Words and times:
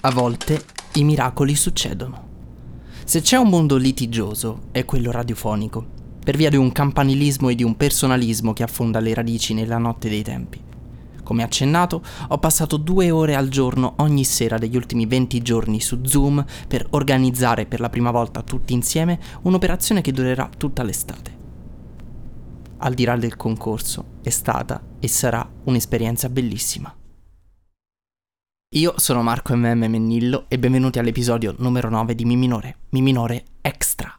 A 0.00 0.12
volte 0.12 0.64
i 0.94 1.02
miracoli 1.02 1.56
succedono. 1.56 2.26
Se 3.04 3.20
c'è 3.20 3.36
un 3.36 3.48
mondo 3.48 3.76
litigioso, 3.76 4.68
è 4.70 4.84
quello 4.84 5.10
radiofonico, 5.10 5.84
per 6.22 6.36
via 6.36 6.50
di 6.50 6.56
un 6.56 6.70
campanilismo 6.70 7.48
e 7.48 7.56
di 7.56 7.64
un 7.64 7.76
personalismo 7.76 8.52
che 8.52 8.62
affonda 8.62 9.00
le 9.00 9.12
radici 9.12 9.54
nella 9.54 9.76
notte 9.76 10.08
dei 10.08 10.22
tempi. 10.22 10.62
Come 11.24 11.42
accennato, 11.42 12.00
ho 12.28 12.38
passato 12.38 12.76
due 12.76 13.10
ore 13.10 13.34
al 13.34 13.48
giorno 13.48 13.94
ogni 13.96 14.22
sera 14.22 14.56
degli 14.56 14.76
ultimi 14.76 15.04
20 15.04 15.42
giorni 15.42 15.80
su 15.80 15.98
Zoom 16.04 16.44
per 16.68 16.86
organizzare 16.90 17.66
per 17.66 17.80
la 17.80 17.90
prima 17.90 18.12
volta 18.12 18.42
tutti 18.42 18.74
insieme 18.74 19.18
un'operazione 19.42 20.00
che 20.00 20.12
durerà 20.12 20.48
tutta 20.56 20.84
l'estate. 20.84 21.36
Al 22.78 22.94
di 22.94 23.02
là 23.02 23.16
del 23.16 23.34
concorso, 23.34 24.04
è 24.22 24.30
stata 24.30 24.80
e 25.00 25.08
sarà 25.08 25.44
un'esperienza 25.64 26.28
bellissima. 26.28 26.97
Io 28.72 28.92
sono 28.98 29.22
Marco 29.22 29.56
MM 29.56 29.86
Mennillo 29.88 30.44
e 30.46 30.58
benvenuti 30.58 30.98
all'episodio 30.98 31.54
numero 31.56 31.88
9 31.88 32.14
di 32.14 32.26
Mi 32.26 32.36
Minore, 32.36 32.80
Mi 32.90 33.00
Minore 33.00 33.42
Extra. 33.62 34.14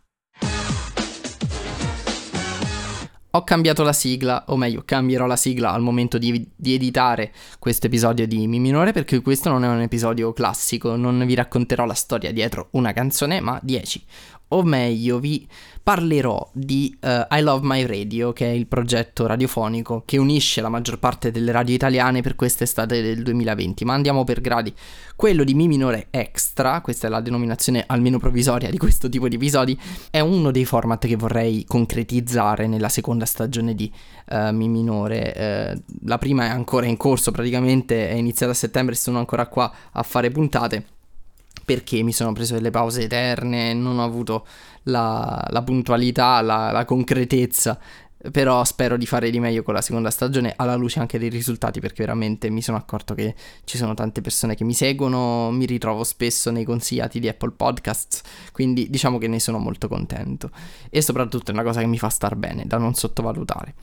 Ho 3.34 3.44
cambiato 3.44 3.84
la 3.84 3.94
sigla, 3.94 4.46
o 4.48 4.58
meglio, 4.58 4.82
cambierò 4.84 5.28
la 5.28 5.36
sigla 5.36 5.72
al 5.72 5.84
momento 5.84 6.18
di, 6.18 6.50
di 6.56 6.74
editare 6.74 7.32
questo 7.60 7.86
episodio 7.86 8.26
di 8.26 8.48
Mi 8.48 8.58
Minore 8.58 8.92
perché 8.92 9.22
questo 9.22 9.50
non 9.50 9.64
è 9.64 9.68
un 9.68 9.82
episodio 9.82 10.34
classico, 10.34 10.96
non 10.96 11.24
vi 11.28 11.36
racconterò 11.36 11.86
la 11.86 11.94
storia 11.94 12.34
dietro 12.34 12.70
una 12.72 12.92
canzone, 12.92 13.42
ma 13.42 13.60
10 13.62 14.04
o 14.50 14.64
meglio 14.64 15.20
vi 15.20 15.48
parlerò 15.90 16.48
di 16.54 16.96
uh, 17.02 17.36
I 17.36 17.42
Love 17.42 17.66
My 17.66 17.84
Radio, 17.86 18.32
che 18.32 18.46
è 18.46 18.52
il 18.52 18.68
progetto 18.68 19.26
radiofonico 19.26 20.04
che 20.06 20.18
unisce 20.18 20.62
la 20.62 20.70
maggior 20.70 21.00
parte 21.00 21.32
delle 21.32 21.52
radio 21.52 21.74
italiane 21.74 22.22
per 22.22 22.36
quest'estate 22.36 23.02
del 23.02 23.24
2020. 23.24 23.86
Ma 23.86 23.94
andiamo 23.94 24.24
per 24.24 24.40
gradi. 24.40 24.72
Quello 25.16 25.44
di 25.44 25.56
Mi 25.56 25.68
minore 25.68 26.08
extra, 26.12 26.82
questa 26.82 27.08
è 27.08 27.10
la 27.10 27.22
denominazione 27.22 27.84
almeno 27.88 28.20
provvisoria 28.20 28.70
di 28.70 28.78
questo 28.78 29.10
tipo 29.10 29.28
di 29.28 29.36
episodi, 29.36 29.78
è 30.12 30.20
uno 30.20 30.52
dei 30.52 30.66
format 30.66 31.08
che 31.08 31.16
vorrei 31.16 31.66
concretizzare 31.66 32.68
nella 32.68 32.90
seconda 32.90 33.26
stagione 33.26 33.74
di 33.74 33.92
uh, 34.30 34.54
Mi 34.54 34.68
minore. 34.70 35.74
Uh, 35.76 35.98
la 36.06 36.20
prima 36.20 36.46
è 36.46 36.50
ancora 36.50 36.86
in 36.86 36.98
corso, 36.98 37.32
praticamente 37.32 38.10
è 38.10 38.14
iniziata 38.14 38.52
a 38.52 38.56
settembre 38.56 38.94
e 38.94 38.98
sono 38.98 39.18
ancora 39.18 39.48
qua 39.48 39.74
a 39.92 40.04
fare 40.04 40.30
puntate 40.30 40.98
perché 41.70 42.02
mi 42.02 42.12
sono 42.12 42.34
preso 42.34 42.56
delle 42.56 42.72
pause 42.72 43.04
eterne, 43.04 43.76
non 43.76 44.00
ho 44.00 44.04
avuto 44.04 44.44
la, 44.86 45.46
la 45.52 45.62
puntualità, 45.62 46.42
la, 46.42 46.72
la 46.72 46.84
concretezza 46.84 47.78
però 48.32 48.66
spero 48.66 48.98
di 48.98 49.06
fare 49.06 49.30
di 49.30 49.40
meglio 49.40 49.62
con 49.62 49.76
la 49.76 49.82
seconda 49.82 50.10
stagione 50.10 50.52
alla 50.58 50.76
luce 50.76 51.00
anche 51.00 51.20
dei 51.20 51.30
risultati 51.30 51.80
perché 51.80 52.04
veramente 52.04 52.50
mi 52.50 52.62
sono 52.62 52.76
accorto 52.76 53.14
che 53.14 53.34
ci 53.66 53.78
sono 53.78 53.94
tante 53.94 54.20
persone 54.20 54.56
che 54.56 54.64
mi 54.64 54.74
seguono, 54.74 55.52
mi 55.52 55.66
ritrovo 55.66 56.04
spesso 56.04 56.50
nei 56.50 56.66
consigliati 56.66 57.20
di 57.20 57.30
Apple 57.30 57.52
Podcasts, 57.52 58.24
quindi 58.52 58.90
diciamo 58.90 59.20
che 59.20 59.28
ne 59.28 59.40
sono 59.40 59.60
molto 59.60 59.88
contento 59.88 60.50
e 60.90 61.04
soprattutto 61.04 61.52
è 61.52 61.54
una 61.54 61.64
cosa 61.64 61.82
che 61.82 61.88
mi 61.88 62.00
fa 62.00 62.10
star 62.10 62.36
bene, 62.36 62.66
da 62.66 62.78
non 62.78 62.96
sottovalutare. 62.96 63.76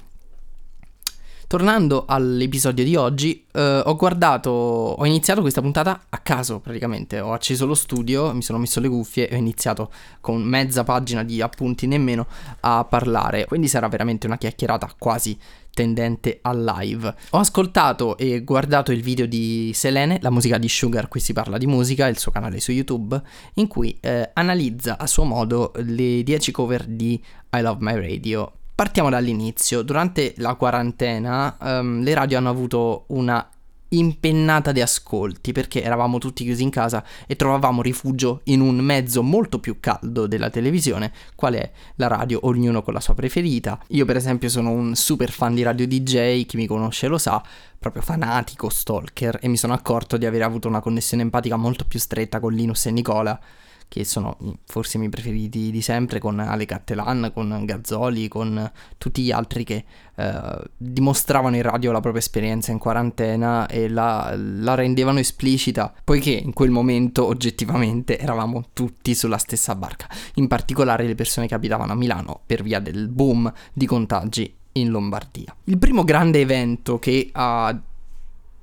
Tornando 1.48 2.06
all'episodio 2.08 2.82
di 2.82 2.96
oggi, 2.96 3.46
eh, 3.52 3.82
ho 3.84 3.94
guardato, 3.94 4.50
ho 4.50 5.06
iniziato 5.06 5.42
questa 5.42 5.60
puntata 5.60 6.06
a 6.08 6.18
caso 6.18 6.58
praticamente, 6.58 7.20
ho 7.20 7.32
acceso 7.32 7.66
lo 7.66 7.74
studio, 7.74 8.34
mi 8.34 8.42
sono 8.42 8.58
messo 8.58 8.80
le 8.80 8.88
cuffie 8.88 9.28
e 9.28 9.36
ho 9.36 9.38
iniziato 9.38 9.92
con 10.20 10.42
mezza 10.42 10.82
pagina 10.82 11.22
di 11.22 11.40
appunti 11.40 11.86
nemmeno 11.86 12.26
a 12.60 12.84
parlare, 12.84 13.44
quindi 13.44 13.68
sarà 13.68 13.86
veramente 13.86 14.26
una 14.26 14.38
chiacchierata 14.38 14.92
quasi 14.98 15.38
tendente 15.72 16.40
al 16.42 16.64
live. 16.64 17.14
Ho 17.30 17.38
ascoltato 17.38 18.16
e 18.18 18.42
guardato 18.42 18.90
il 18.90 19.02
video 19.02 19.26
di 19.26 19.70
Selene, 19.72 20.18
la 20.22 20.30
musica 20.30 20.58
di 20.58 20.68
Sugar, 20.68 21.06
qui 21.06 21.20
si 21.20 21.32
parla 21.32 21.58
di 21.58 21.66
musica, 21.68 22.08
il 22.08 22.18
suo 22.18 22.32
canale 22.32 22.58
su 22.58 22.72
YouTube, 22.72 23.22
in 23.54 23.68
cui 23.68 23.96
eh, 24.00 24.30
analizza 24.32 24.98
a 24.98 25.06
suo 25.06 25.22
modo 25.22 25.70
le 25.76 26.24
10 26.24 26.50
cover 26.50 26.86
di 26.86 27.22
I 27.52 27.60
Love 27.60 27.78
My 27.78 27.94
Radio 27.94 28.52
Partiamo 28.76 29.08
dall'inizio. 29.08 29.80
Durante 29.80 30.34
la 30.36 30.54
quarantena 30.54 31.56
um, 31.58 32.02
le 32.02 32.12
radio 32.12 32.36
hanno 32.36 32.50
avuto 32.50 33.04
una 33.06 33.48
impennata 33.88 34.70
di 34.70 34.82
ascolti 34.82 35.52
perché 35.52 35.82
eravamo 35.82 36.18
tutti 36.18 36.44
chiusi 36.44 36.62
in 36.62 36.68
casa 36.68 37.02
e 37.26 37.36
trovavamo 37.36 37.80
rifugio 37.80 38.42
in 38.44 38.60
un 38.60 38.76
mezzo 38.76 39.22
molto 39.22 39.60
più 39.60 39.80
caldo 39.80 40.26
della 40.26 40.50
televisione, 40.50 41.10
qual 41.34 41.54
è 41.54 41.70
la 41.94 42.08
radio, 42.08 42.40
ognuno 42.42 42.82
con 42.82 42.92
la 42.92 43.00
sua 43.00 43.14
preferita. 43.14 43.82
Io 43.88 44.04
per 44.04 44.16
esempio 44.16 44.50
sono 44.50 44.72
un 44.72 44.94
super 44.94 45.30
fan 45.30 45.54
di 45.54 45.62
radio 45.62 45.86
DJ, 45.86 46.44
chi 46.44 46.58
mi 46.58 46.66
conosce 46.66 47.06
lo 47.06 47.16
sa, 47.16 47.42
proprio 47.78 48.02
fanatico 48.02 48.68
stalker 48.68 49.38
e 49.40 49.48
mi 49.48 49.56
sono 49.56 49.72
accorto 49.72 50.18
di 50.18 50.26
aver 50.26 50.42
avuto 50.42 50.68
una 50.68 50.80
connessione 50.80 51.22
empatica 51.22 51.56
molto 51.56 51.86
più 51.86 51.98
stretta 51.98 52.40
con 52.40 52.52
Linus 52.52 52.84
e 52.84 52.90
Nicola 52.90 53.40
che 53.88 54.04
sono 54.04 54.36
forse 54.66 54.96
i 54.96 55.00
miei 55.00 55.10
preferiti 55.10 55.70
di 55.70 55.80
sempre, 55.80 56.18
con 56.18 56.38
Ale 56.38 56.66
Cattelan, 56.66 57.30
con 57.32 57.62
Gazzoli, 57.64 58.28
con 58.28 58.70
tutti 58.98 59.22
gli 59.22 59.30
altri 59.30 59.64
che 59.64 59.84
eh, 60.16 60.60
dimostravano 60.76 61.56
in 61.56 61.62
radio 61.62 61.92
la 61.92 62.00
propria 62.00 62.22
esperienza 62.22 62.72
in 62.72 62.78
quarantena 62.78 63.66
e 63.66 63.88
la, 63.88 64.34
la, 64.36 64.74
rendevano 64.74 65.18
esplicita, 65.18 65.92
poiché 66.04 66.30
in 66.30 66.52
quel 66.52 66.70
momento 66.70 67.24
oggettivamente 67.26 68.18
eravamo 68.18 68.66
tutti 68.72 69.14
sulla 69.14 69.38
stessa 69.38 69.74
barca, 69.74 70.08
in 70.34 70.48
particolare 70.48 71.06
le 71.06 71.14
persone 71.14 71.46
che 71.46 71.54
abitavano 71.54 71.92
a 71.92 71.96
Milano 71.96 72.40
per 72.44 72.62
via 72.62 72.80
del 72.80 73.08
boom 73.08 73.52
di 73.72 73.86
contagi 73.86 74.54
in 74.72 74.90
Lombardia. 74.90 75.54
Il 75.64 75.78
primo 75.78 76.04
grande 76.04 76.40
evento 76.40 76.98
che 76.98 77.30
ha 77.32 77.78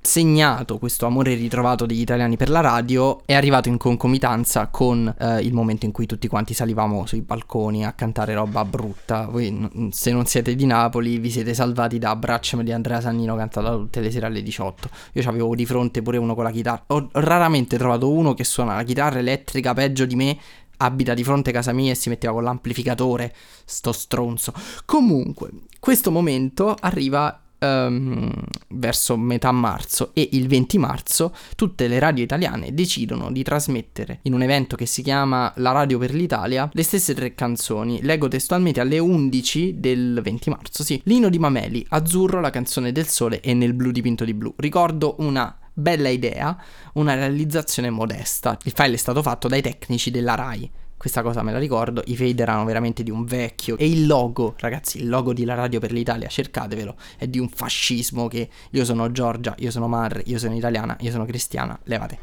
segnato 0.06 0.78
questo 0.78 1.06
amore 1.06 1.34
ritrovato 1.34 1.86
degli 1.86 2.00
italiani 2.00 2.36
per 2.36 2.50
la 2.50 2.60
radio 2.60 3.22
è 3.24 3.32
arrivato 3.34 3.68
in 3.68 3.78
concomitanza 3.78 4.66
con 4.68 5.12
eh, 5.18 5.40
il 5.40 5.54
momento 5.54 5.86
in 5.86 5.92
cui 5.92 6.04
tutti 6.04 6.28
quanti 6.28 6.52
salivamo 6.52 7.06
sui 7.06 7.22
balconi 7.22 7.86
a 7.86 7.92
cantare 7.92 8.34
roba 8.34 8.64
brutta. 8.64 9.26
Voi 9.26 9.88
se 9.90 10.12
non 10.12 10.26
siete 10.26 10.54
di 10.54 10.66
Napoli 10.66 11.18
vi 11.18 11.30
siete 11.30 11.54
salvati 11.54 11.98
da 11.98 12.10
Abbracciami 12.10 12.62
di 12.62 12.72
Andrea 12.72 13.00
Sannino 13.00 13.34
cantata 13.34 13.70
tutte 13.70 14.00
le 14.00 14.10
sere 14.10 14.26
alle 14.26 14.42
18. 14.42 14.90
Io 15.12 15.28
avevo 15.28 15.54
di 15.54 15.64
fronte 15.64 16.02
pure 16.02 16.18
uno 16.18 16.34
con 16.34 16.44
la 16.44 16.50
chitarra. 16.50 16.84
Ho 16.88 17.08
raramente 17.12 17.78
trovato 17.78 18.10
uno 18.10 18.34
che 18.34 18.44
suona 18.44 18.76
la 18.76 18.82
chitarra 18.82 19.18
elettrica 19.18 19.72
peggio 19.72 20.04
di 20.04 20.16
me 20.16 20.38
abita 20.76 21.14
di 21.14 21.24
fronte 21.24 21.50
a 21.50 21.52
casa 21.52 21.72
mia 21.72 21.92
e 21.92 21.94
si 21.94 22.08
metteva 22.08 22.32
con 22.32 22.42
l'amplificatore, 22.42 23.34
sto 23.64 23.92
stronzo. 23.92 24.52
Comunque, 24.84 25.50
questo 25.78 26.10
momento 26.10 26.76
arriva 26.78 27.43
um, 27.64 28.32
verso 28.68 29.16
metà 29.16 29.50
marzo 29.52 30.10
e 30.14 30.28
il 30.32 30.46
20 30.46 30.78
marzo 30.78 31.34
tutte 31.56 31.88
le 31.88 31.98
radio 31.98 32.24
italiane 32.24 32.74
decidono 32.74 33.30
di 33.30 33.42
trasmettere 33.42 34.20
in 34.22 34.34
un 34.34 34.42
evento 34.42 34.76
che 34.76 34.86
si 34.86 35.02
chiama 35.02 35.52
La 35.56 35.72
Radio 35.72 35.98
per 35.98 36.12
l'Italia 36.14 36.68
le 36.72 36.82
stesse 36.82 37.14
tre 37.14 37.34
canzoni. 37.34 38.02
Leggo 38.02 38.28
testualmente 38.28 38.80
alle 38.80 38.98
11 38.98 39.80
del 39.80 40.20
20 40.22 40.50
marzo, 40.50 40.84
sì. 40.84 41.00
Lino 41.04 41.28
di 41.28 41.38
Mameli, 41.38 41.84
Azzurro, 41.88 42.40
la 42.40 42.50
canzone 42.50 42.92
del 42.92 43.06
sole 43.06 43.40
e 43.40 43.54
nel 43.54 43.74
blu 43.74 43.90
dipinto 43.90 44.24
di 44.24 44.34
blu. 44.34 44.52
Ricordo 44.56 45.16
una 45.18 45.56
bella 45.72 46.08
idea, 46.08 46.56
una 46.94 47.14
realizzazione 47.14 47.90
modesta. 47.90 48.56
Il 48.64 48.72
file 48.74 48.94
è 48.94 48.98
stato 48.98 49.22
fatto 49.22 49.48
dai 49.48 49.62
tecnici 49.62 50.10
della 50.10 50.34
RAI 50.34 50.70
questa 51.04 51.20
cosa 51.20 51.42
me 51.42 51.52
la 51.52 51.58
ricordo, 51.58 52.02
i 52.06 52.16
fade 52.16 52.40
erano 52.40 52.64
veramente 52.64 53.02
di 53.02 53.10
un 53.10 53.26
vecchio 53.26 53.76
e 53.76 53.86
il 53.86 54.06
logo, 54.06 54.54
ragazzi, 54.56 55.02
il 55.02 55.10
logo 55.10 55.34
di 55.34 55.44
La 55.44 55.52
Radio 55.52 55.78
per 55.78 55.92
l'Italia, 55.92 56.28
cercatevelo, 56.28 56.96
è 57.18 57.26
di 57.26 57.38
un 57.38 57.50
fascismo 57.50 58.26
che 58.26 58.48
io 58.70 58.84
sono 58.86 59.12
Giorgia, 59.12 59.54
io 59.58 59.70
sono 59.70 59.86
Mar, 59.86 60.22
io 60.24 60.38
sono 60.38 60.56
italiana, 60.56 60.96
io 61.00 61.10
sono 61.10 61.26
cristiana, 61.26 61.78
levate. 61.84 62.18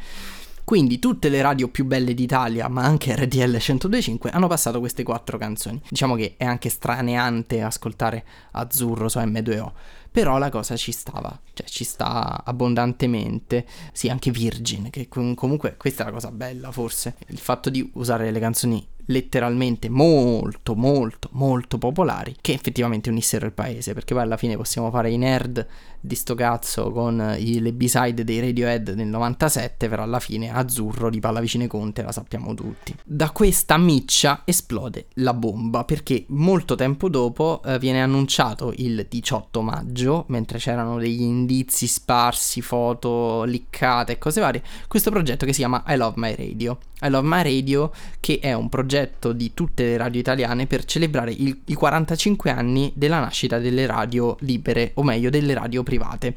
Quindi 0.64 0.98
tutte 0.98 1.30
le 1.30 1.44
radio 1.44 1.68
più 1.68 1.86
belle 1.86 2.16
d'Italia, 2.16 2.68
ma 2.70 2.82
anche 2.82 3.16
RDL 3.16 3.60
125, 3.60 4.32
hanno 4.32 4.48
passato 4.48 4.80
queste 4.80 5.04
quattro 5.04 5.38
canzoni. 5.38 5.80
Diciamo 5.88 6.16
che 6.16 6.34
è 6.38 6.46
anche 6.46 6.70
straneante 6.70 7.62
ascoltare 7.62 8.26
Azzurro 8.50 9.10
su 9.10 9.20
M2O 9.20 9.72
però 10.12 10.38
la 10.38 10.50
cosa 10.50 10.76
ci 10.76 10.92
stava, 10.92 11.40
cioè 11.54 11.66
ci 11.68 11.84
sta 11.86 12.44
abbondantemente. 12.44 13.66
Sì, 13.94 14.10
anche 14.10 14.30
Virgin, 14.30 14.90
che 14.90 15.08
comunque 15.08 15.78
questa 15.78 16.04
è 16.04 16.06
la 16.08 16.12
cosa 16.12 16.32
bella 16.32 16.72
forse, 16.72 17.16
il 17.28 17.40
fatto 17.40 17.70
di 17.70 17.90
usare 17.94 18.30
le 18.30 18.40
canzoni 18.40 18.86
letteralmente 19.12 19.90
molto 19.90 20.76
molto 20.76 21.30
molto 21.34 21.78
popolari 21.78 22.36
che 22.42 22.54
effettivamente 22.54 23.10
unissero 23.10 23.46
il 23.46 23.52
paese 23.52 23.94
perché 23.94 24.14
poi 24.14 24.24
alla 24.24 24.38
fine 24.38 24.56
possiamo 24.56 24.90
fare 24.90 25.12
i 25.12 25.18
nerd 25.18 25.68
di 26.04 26.16
sto 26.16 26.34
cazzo 26.34 26.92
con 26.92 27.36
i, 27.38 27.62
le 27.62 27.74
b-side 27.74 28.24
dei 28.24 28.40
Radiohead 28.40 28.90
nel 28.96 29.08
97 29.08 29.88
però 29.88 30.02
alla 30.02 30.20
fine 30.20 30.52
Azzurro 30.52 31.12
di 31.12 31.20
Pallavicine 31.20 31.68
Conte 31.68 32.02
la 32.02 32.12
sappiamo 32.12 32.56
tutti. 32.56 32.96
Da 33.04 33.30
questa 33.30 33.78
miccia 33.78 34.42
esplode 34.44 35.08
la 35.16 35.34
bomba 35.36 35.84
perché 35.84 36.26
molto 36.30 36.74
tempo 36.74 37.08
dopo 37.08 37.62
eh, 37.64 37.78
viene 37.78 38.02
annunciato 38.02 38.74
il 38.78 39.06
18 39.08 39.62
maggio 39.62 40.26
mentre 40.30 40.58
c'erano 40.58 40.98
degli 40.98 41.22
indizi 41.22 41.86
sparsi 41.86 42.62
foto 42.62 43.44
liccate 43.44 44.14
e 44.14 44.18
cose 44.18 44.42
varie 44.42 44.64
questo 44.88 45.12
progetto 45.12 45.46
che 45.46 45.54
si 45.54 45.60
chiama 45.60 45.84
I 45.88 45.96
Love 45.98 46.14
My 46.18 46.36
Radio. 46.36 46.80
I 47.02 47.10
Love 47.10 47.28
My 47.28 47.44
Radio 47.44 47.92
che 48.20 48.40
è 48.40 48.54
un 48.54 48.70
progetto 48.70 49.01
progetto 49.02 49.34
di 49.34 49.54
tutte 49.54 49.84
le 49.84 49.98
radio 49.98 50.20
italiane 50.20 50.68
per 50.68 50.86
celebrare 50.86 51.32
il, 51.32 51.62
i 51.66 51.74
45 51.74 52.52
anni 52.52 52.92
della 52.96 53.20
nascita 53.20 53.58
delle 53.58 53.86
radio 53.86 54.36
libere, 54.42 54.92
o 54.96 55.04
meglio 55.04 55.30
delle 55.30 55.54
radio 55.54 55.84
private. 55.84 56.36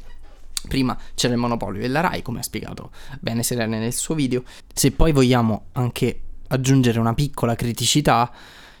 Prima 0.67 0.97
c'era 1.13 1.33
il 1.33 1.39
monopolio 1.39 1.81
della 1.81 1.99
RAI, 1.99 2.21
come 2.21 2.39
ha 2.39 2.43
spiegato 2.43 2.91
bene 3.19 3.43
Serene 3.43 3.77
nel 3.77 3.93
suo 3.93 4.15
video. 4.15 4.43
Se 4.73 4.91
poi 4.91 5.11
vogliamo 5.11 5.67
anche 5.73 6.21
aggiungere 6.47 6.99
una 6.99 7.13
piccola 7.13 7.55
criticità, 7.55 8.31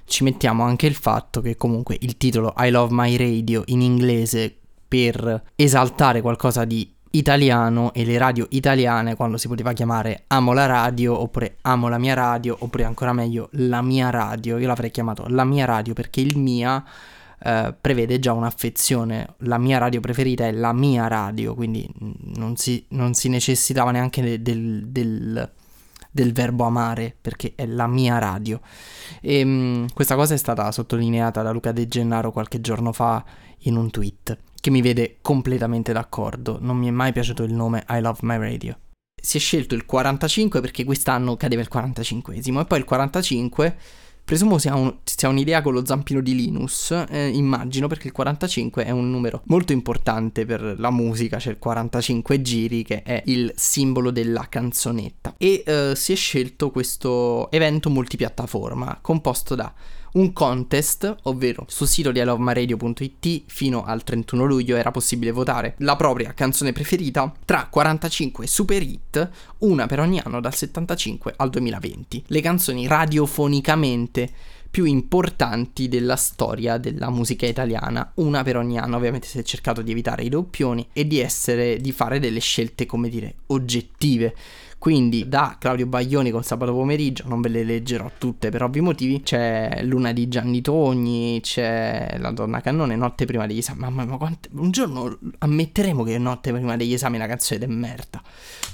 ci 0.05 0.23
mettiamo 0.23 0.63
anche 0.63 0.87
il 0.87 0.95
fatto 0.95 1.41
che 1.41 1.55
comunque 1.55 1.97
il 1.99 2.17
titolo 2.17 2.53
I 2.57 2.69
Love 2.69 2.93
My 2.93 3.15
Radio 3.17 3.63
in 3.67 3.81
inglese 3.81 4.55
per 4.87 5.43
esaltare 5.55 6.21
qualcosa 6.21 6.65
di 6.65 6.94
italiano 7.17 7.93
e 7.93 8.05
le 8.05 8.17
radio 8.17 8.45
italiane 8.49 9.15
quando 9.15 9.37
si 9.37 9.47
poteva 9.47 9.73
chiamare 9.73 10.23
Amo 10.27 10.53
la 10.53 10.65
radio 10.65 11.19
oppure 11.19 11.57
Amo 11.61 11.87
la 11.87 11.97
mia 11.97 12.13
radio 12.13 12.55
oppure 12.59 12.83
ancora 12.83 13.13
meglio 13.13 13.49
La 13.53 13.81
mia 13.81 14.09
radio, 14.09 14.57
io 14.57 14.67
l'avrei 14.67 14.91
chiamato 14.91 15.25
La 15.27 15.43
mia 15.43 15.65
radio 15.65 15.93
perché 15.93 16.21
il 16.21 16.37
mia 16.37 16.83
eh, 17.39 17.73
prevede 17.79 18.19
già 18.19 18.33
un'affezione, 18.33 19.35
la 19.39 19.57
mia 19.57 19.77
radio 19.77 19.99
preferita 19.99 20.45
è 20.45 20.51
la 20.51 20.73
mia 20.73 21.07
radio, 21.07 21.53
quindi 21.53 21.87
non 22.35 22.55
si, 22.55 22.85
non 22.89 23.13
si 23.13 23.29
necessitava 23.29 23.91
neanche 23.91 24.21
del, 24.21 24.41
del, 24.41 24.87
del 24.87 25.51
del 26.15 26.31
verbo 26.31 26.63
amare 26.63 27.13
perché 27.19 27.51
è 27.55 27.65
la 27.65 27.87
mia 27.87 28.19
radio. 28.19 28.61
E 29.19 29.39
ehm, 29.39 29.49
mh, 29.49 29.93
questa 29.93 30.15
cosa 30.15 30.33
è 30.33 30.37
stata 30.37 30.71
sottolineata 30.71 31.41
da 31.41 31.51
Luca 31.51 31.73
De 31.73 31.89
Gennaro 31.89 32.31
qualche 32.31 32.61
giorno 32.61 32.93
fa 32.93 33.21
in 33.63 33.75
un 33.75 33.91
tweet 33.91 34.37
che 34.65 34.71
mi 34.71 34.81
vede 34.81 35.17
completamente 35.21 35.93
d'accordo. 35.93 36.57
Non 36.59 36.75
mi 36.77 36.87
è 36.87 36.89
mai 36.89 37.11
piaciuto 37.11 37.43
il 37.43 37.53
nome 37.53 37.85
I 37.87 38.01
Love 38.01 38.17
My 38.23 38.39
Radio. 38.39 38.79
Si 39.21 39.37
è 39.37 39.39
scelto 39.39 39.75
il 39.75 39.85
45 39.85 40.59
perché 40.59 40.83
quest'anno 40.83 41.37
cadeva 41.37 41.61
il 41.61 41.69
45esimo 41.71 42.61
e 42.61 42.65
poi 42.65 42.79
il 42.79 42.83
45 42.83 43.77
Presumo 44.25 44.57
sia, 44.57 44.73
un, 44.73 44.91
sia, 45.03 45.29
un'idea 45.29 45.61
con 45.61 45.73
lo 45.73 45.85
zampino 45.85 46.19
di 46.19 46.33
Linus, 46.33 46.89
eh, 47.09 47.27
immagino, 47.27 47.85
perché 47.85 48.07
il 48.07 48.13
45 48.13 48.83
è 48.83 48.89
un 48.89 49.11
numero 49.11 49.43
molto 49.45 49.71
importante 49.71 50.47
per 50.47 50.79
la 50.79 50.89
musica, 50.89 51.37
c'è 51.37 51.51
il 51.51 51.59
45 51.59 52.41
giri 52.41 52.81
che 52.81 53.03
è 53.03 53.21
il 53.27 53.53
simbolo 53.55 54.09
della 54.09 54.47
canzonetta. 54.49 55.35
E 55.37 55.61
eh, 55.63 55.93
si 55.95 56.11
è 56.11 56.15
scelto 56.15 56.71
questo 56.71 57.51
evento 57.51 57.91
multipiattaforma 57.91 58.97
composto 58.99 59.53
da 59.53 59.71
un 60.15 60.33
contest, 60.33 61.15
ovvero 61.23 61.65
sul 61.67 61.87
sito 61.87 62.11
di 62.11 62.19
ilovemaradio.it 62.19 63.43
fino 63.47 63.83
al 63.83 64.03
31 64.03 64.45
luglio 64.45 64.75
era 64.75 64.91
possibile 64.91 65.31
votare 65.31 65.75
la 65.79 65.95
propria 65.95 66.33
canzone 66.33 66.71
preferita 66.71 67.33
tra 67.43 67.67
45 67.69 68.47
super 68.47 68.81
hit, 68.81 69.29
una 69.59 69.85
per 69.87 69.99
ogni 69.99 70.21
anno 70.23 70.39
dal 70.39 70.53
75 70.53 71.33
al 71.37 71.49
2020. 71.49 72.23
Le 72.27 72.41
canzoni 72.41 72.87
radiofonicamente 72.87 74.29
più 74.75 74.83
importanti 74.83 75.87
della 75.87 76.17
storia 76.17 76.77
della 76.77 77.09
musica 77.09 77.45
italiana, 77.45 78.11
una 78.15 78.43
per 78.43 78.57
ogni 78.57 78.77
anno. 78.77 78.97
Ovviamente 78.97 79.27
si 79.27 79.39
è 79.39 79.43
cercato 79.43 79.81
di 79.81 79.91
evitare 79.91 80.23
i 80.23 80.29
doppioni 80.29 80.85
e 80.91 81.07
di 81.07 81.19
essere 81.19 81.77
di 81.77 81.93
fare 81.93 82.19
delle 82.19 82.41
scelte, 82.41 82.85
come 82.85 83.07
dire, 83.07 83.35
oggettive 83.47 84.35
quindi 84.85 85.27
da 85.27 85.55
Claudio 85.57 85.87
Baglioni 85.87 86.29
con 86.29 86.43
sabato 86.43 86.71
pomeriggio, 86.71 87.23
non 87.25 87.41
ve 87.41 87.49
le 87.49 87.63
leggerò 87.63 88.11
tutte 88.19 88.51
per 88.51 88.61
ovvi 88.61 88.81
motivi, 88.81 89.23
c'è 89.23 89.79
Luna 89.81 90.13
di 90.13 90.27
Gianni 90.27 90.61
Togni, 90.61 91.39
c'è 91.41 92.17
La 92.19 92.29
donna 92.29 92.61
cannone, 92.61 92.95
Notte 92.95 93.25
prima 93.25 93.47
degli 93.47 93.57
esami. 93.57 93.79
Mamma 93.79 94.05
mia, 94.05 94.17
quante... 94.17 94.47
un 94.53 94.69
giorno 94.69 95.17
ammetteremo 95.39 96.03
che 96.03 96.19
Notte 96.19 96.53
prima 96.53 96.77
degli 96.77 96.93
esami 96.93 97.15
è 97.15 97.17
una 97.17 97.27
canzone 97.27 97.65
di 97.65 97.73
merda. 97.73 98.21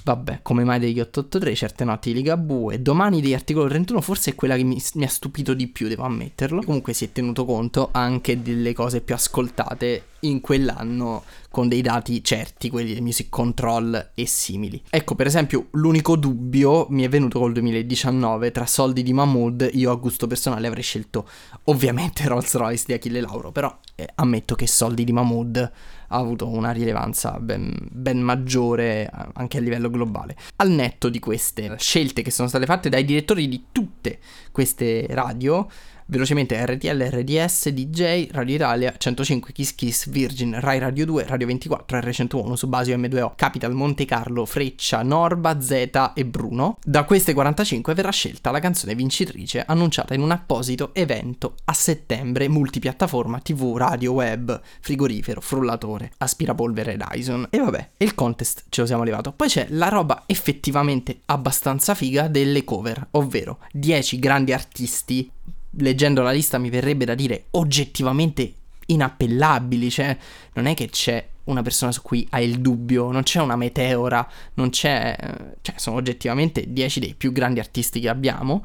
Vabbè, 0.04 0.40
come 0.42 0.66
mai 0.66 0.80
degli 0.80 1.00
883, 1.00 1.56
certe 1.56 1.86
notti 1.86 2.12
di 2.12 2.16
Ligabue. 2.16 2.81
Domani 2.81 3.22
degli 3.22 3.34
articolo 3.34 3.69
31 3.69 4.02
forse 4.02 4.31
è 4.31 4.36
quella 4.36 4.58
che 4.58 4.63
mi, 4.63 4.84
mi 4.96 5.06
ha 5.06 5.08
stupito 5.08 5.54
di 5.54 5.68
più, 5.68 5.88
devo 5.88 6.04
ammetterlo. 6.04 6.62
Comunque 6.62 6.92
si 6.92 7.06
è 7.06 7.12
tenuto 7.13 7.46
conto 7.46 7.88
anche 7.94 8.42
delle 8.42 8.74
cose 8.74 9.00
più 9.00 9.16
ascoltate 9.16 10.10
in 10.21 10.41
quell'anno 10.41 11.23
con 11.50 11.68
dei 11.68 11.81
dati 11.81 12.23
certi, 12.23 12.69
quelli 12.69 12.94
di 12.94 13.01
Music 13.01 13.29
Control 13.29 14.12
e 14.13 14.25
simili. 14.25 14.81
Ecco, 14.89 15.15
per 15.15 15.27
esempio, 15.27 15.68
l'unico 15.71 16.15
dubbio 16.15 16.88
mi 16.89 17.03
è 17.03 17.09
venuto 17.09 17.39
col 17.39 17.51
2019 17.53 18.51
tra 18.51 18.65
soldi 18.65 19.03
di 19.03 19.13
Mahmood, 19.13 19.69
io 19.73 19.91
a 19.91 19.95
gusto 19.95 20.27
personale 20.27 20.68
avrei 20.68 20.83
scelto 20.83 21.27
ovviamente 21.65 22.27
Rolls 22.27 22.56
Royce 22.56 22.83
di 22.88 22.94
Achille 22.94 23.21
Lauro, 23.21 23.51
però 23.51 23.75
eh, 23.95 24.07
ammetto 24.15 24.56
che 24.56 24.68
soldi 24.68 25.03
di 25.03 25.12
Mahmood 25.12 25.71
ha 26.13 26.18
avuto 26.18 26.47
una 26.47 26.71
rilevanza 26.71 27.39
ben, 27.39 27.74
ben, 27.89 28.19
maggiore 28.19 29.09
anche 29.33 29.57
a 29.57 29.62
livello 29.62 29.89
globale. 29.89 30.35
Al 30.57 30.69
netto 30.69 31.09
di 31.09 31.19
queste 31.19 31.75
scelte 31.77 32.21
che 32.21 32.31
sono 32.31 32.47
state 32.47 32.65
fatte 32.65 32.89
dai 32.89 33.06
direttori 33.06 33.47
di 33.47 33.65
tutte 33.71 34.19
queste 34.51 35.06
radio, 35.09 35.67
Velocemente 36.12 36.62
RTL, 36.66 37.04
RDS, 37.04 37.69
DJ, 37.69 38.28
Radio 38.31 38.56
Italia, 38.56 38.94
105, 38.98 39.54
Kiss 39.54 39.74
Kiss, 39.75 40.10
Virgin, 40.10 40.60
Rai 40.60 40.78
Radio 40.78 41.06
2, 41.06 41.24
Radio 41.25 41.48
24, 41.48 42.00
R101, 42.00 42.54
Subasio 42.54 42.98
M2O, 42.98 43.31
Capital, 43.38 43.74
Monte 43.74 44.04
Carlo, 44.04 44.46
Freccia, 44.46 45.04
Norba, 45.04 45.62
Z 45.62 46.12
e 46.13 46.25
Bruno. 46.25 46.75
Da 46.84 47.06
queste 47.06 47.34
45 47.34 47.94
verrà 47.94 48.12
scelta 48.12 48.52
la 48.52 48.60
canzone 48.60 48.94
vincitrice 48.94 49.63
annunciata 49.66 50.13
in 50.13 50.19
un 50.19 50.31
apposito 50.31 50.94
evento 50.94 51.56
a 51.63 51.72
settembre 51.72 52.50
multipiattaforma 52.50 53.40
TV, 53.40 53.78
radio, 53.78 54.12
web, 54.12 54.60
frigorifero, 54.81 55.40
frullatore, 55.40 56.12
aspirapolvere 56.18 56.98
Dyson. 56.98 57.48
E 57.50 57.58
vabbè, 57.58 57.90
il 58.00 58.16
contest 58.16 58.66
ce 58.68 58.81
lo 58.81 58.88
siamo 58.88 59.04
levato. 59.04 59.31
Poi 59.31 59.48
c'è 59.48 59.68
la 59.69 59.88
roba 59.88 60.24
effettivamente 60.25 61.22
abbastanza 61.28 61.96
figa 61.96 62.28
delle 62.28 62.66
cover, 62.66 63.08
ovvero 63.12 63.60
10 63.72 64.19
grandi 64.19 64.52
artisti 64.52 65.31
leggendo 65.77 66.21
la 66.21 66.31
lista 66.31 66.57
mi 66.57 66.69
verrebbe 66.69 67.06
da 67.06 67.15
dire 67.15 67.45
oggettivamente 67.51 68.53
inappellabili, 68.88 69.89
cioè 69.89 70.18
non 70.53 70.65
è 70.65 70.73
che 70.73 70.89
c'è 70.89 71.25
una 71.45 71.62
persona 71.62 71.91
su 71.91 72.01
cui 72.01 72.27
hai 72.31 72.47
il 72.47 72.59
dubbio, 72.59 73.12
non 73.12 73.23
c'è 73.23 73.41
una 73.41 73.56
meteora, 73.56 74.27
non 74.56 74.69
c'è, 74.69 75.15
cioè 75.62 75.75
sono 75.77 75.97
oggettivamente 75.97 76.71
10 76.71 77.00
dei 77.00 77.15
più 77.15 77.31
grandi 77.31 77.59
artisti 77.59 78.00
che 78.00 78.09
abbiamo, 78.09 78.63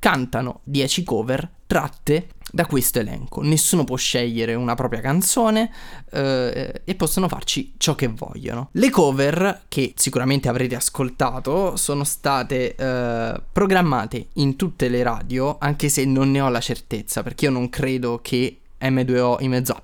cantano 0.00 0.62
10 0.64 1.04
cover 1.04 1.48
tratte 1.66 2.30
da 2.50 2.66
questo 2.66 2.98
elenco. 2.98 3.42
Nessuno 3.42 3.84
può 3.84 3.94
scegliere 3.94 4.54
una 4.54 4.74
propria 4.74 5.00
canzone 5.00 5.70
eh, 6.10 6.82
e 6.84 6.94
possono 6.96 7.28
farci 7.28 7.74
ciò 7.76 7.94
che 7.94 8.08
vogliono. 8.08 8.70
Le 8.72 8.90
cover, 8.90 9.62
che 9.68 9.92
sicuramente 9.94 10.48
avrete 10.48 10.74
ascoltato, 10.74 11.76
sono 11.76 12.02
state 12.02 12.74
eh, 12.74 13.40
programmate 13.52 14.28
in 14.34 14.56
tutte 14.56 14.88
le 14.88 15.04
radio, 15.04 15.58
anche 15.60 15.88
se 15.88 16.04
non 16.04 16.32
ne 16.32 16.40
ho 16.40 16.48
la 16.48 16.60
certezza, 16.60 17.22
perché 17.22 17.44
io 17.44 17.52
non 17.52 17.68
credo 17.68 18.18
che 18.20 18.58
M2O 18.80 19.36
in 19.42 19.50
mezzo 19.50 19.72
a 19.72 19.82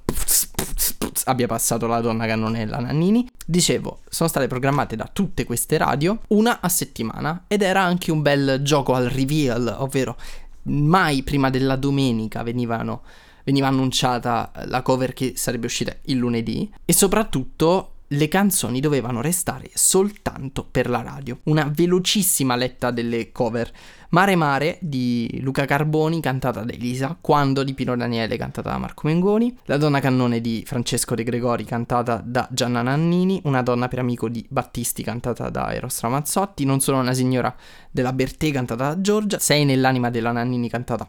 abbia 1.25 1.47
passato 1.47 1.87
la 1.87 2.01
donna 2.01 2.27
cannonella 2.27 2.79
Nannini. 2.79 3.29
Dicevo, 3.45 4.01
sono 4.09 4.29
state 4.29 4.47
programmate 4.47 4.97
da 4.97 5.09
tutte 5.13 5.45
queste 5.45 5.77
radio, 5.79 6.21
una 6.29 6.61
a 6.61 6.69
settimana, 6.69 7.45
ed 7.49 7.63
era 7.63 7.83
anche 7.83 8.11
un 8.11 8.23
bel 8.23 8.61
gioco 8.63 8.95
al 8.95 9.09
reveal, 9.09 9.75
ovvero 9.79 10.17
mai 10.65 11.23
prima 11.23 11.51
della 11.51 11.77
domenica 11.77 12.43
venivano, 12.43 13.03
veniva 13.45 13.69
annunciata 13.69 14.51
la 14.67 14.83
cover 14.83 15.13
che 15.13 15.35
sarebbe 15.37 15.67
uscita 15.67 15.95
il 16.07 16.17
lunedì 16.17 16.71
e 16.85 16.93
soprattutto 16.93 17.93
le 18.09 18.29
canzoni 18.29 18.81
dovevano 18.81 19.21
restare 19.21 19.71
soltanto 19.75 20.67
per 20.69 20.89
la 20.89 21.03
radio. 21.03 21.39
Una 21.45 21.71
velocissima 21.75 22.55
letta 22.55 22.91
delle 22.91 23.33
cover. 23.33 23.71
Mare 24.11 24.37
Mare 24.37 24.79
di 24.81 25.41
Luca 25.43 25.65
Carboni 25.65 26.21
cantata 26.21 26.63
da 26.63 26.73
Elisa, 26.73 27.19
Quando 27.21 27.65
di 27.65 27.75
Pino 27.75 27.97
Daniele 27.97 28.37
cantata 28.37 28.71
da 28.71 28.79
Marco 28.79 29.09
Mengoni, 29.09 29.57
La 29.65 29.77
donna 29.77 29.99
cannone 29.99 30.41
di 30.41 30.63
Francesco 30.65 31.17
De 31.17 31.25
Gregori 31.25 31.65
cantata 31.65 32.23
da 32.25 32.49
Gianna 32.53 32.83
Nannini, 32.83 33.41
Una 33.45 33.63
donna 33.63 33.89
per 33.89 33.99
amico 33.99 34.29
di 34.29 34.47
Battisti 34.49 35.03
cantata 35.03 35.51
da 35.51 35.75
Eros 35.75 36.01
Ramazzotti, 36.01 36.65
Non 36.65 36.81
sono 36.81 37.01
una 37.01 37.15
signora 37.15 37.55
della 37.91 38.13
Bertè 38.13 38.53
cantata 38.53 38.95
da 38.95 39.01
Giorgia, 39.01 39.41
Sei 39.41 39.65
nell'anima 39.65 40.11
della 40.11 40.31
Nannini 40.31 40.69
cantata 40.69 41.09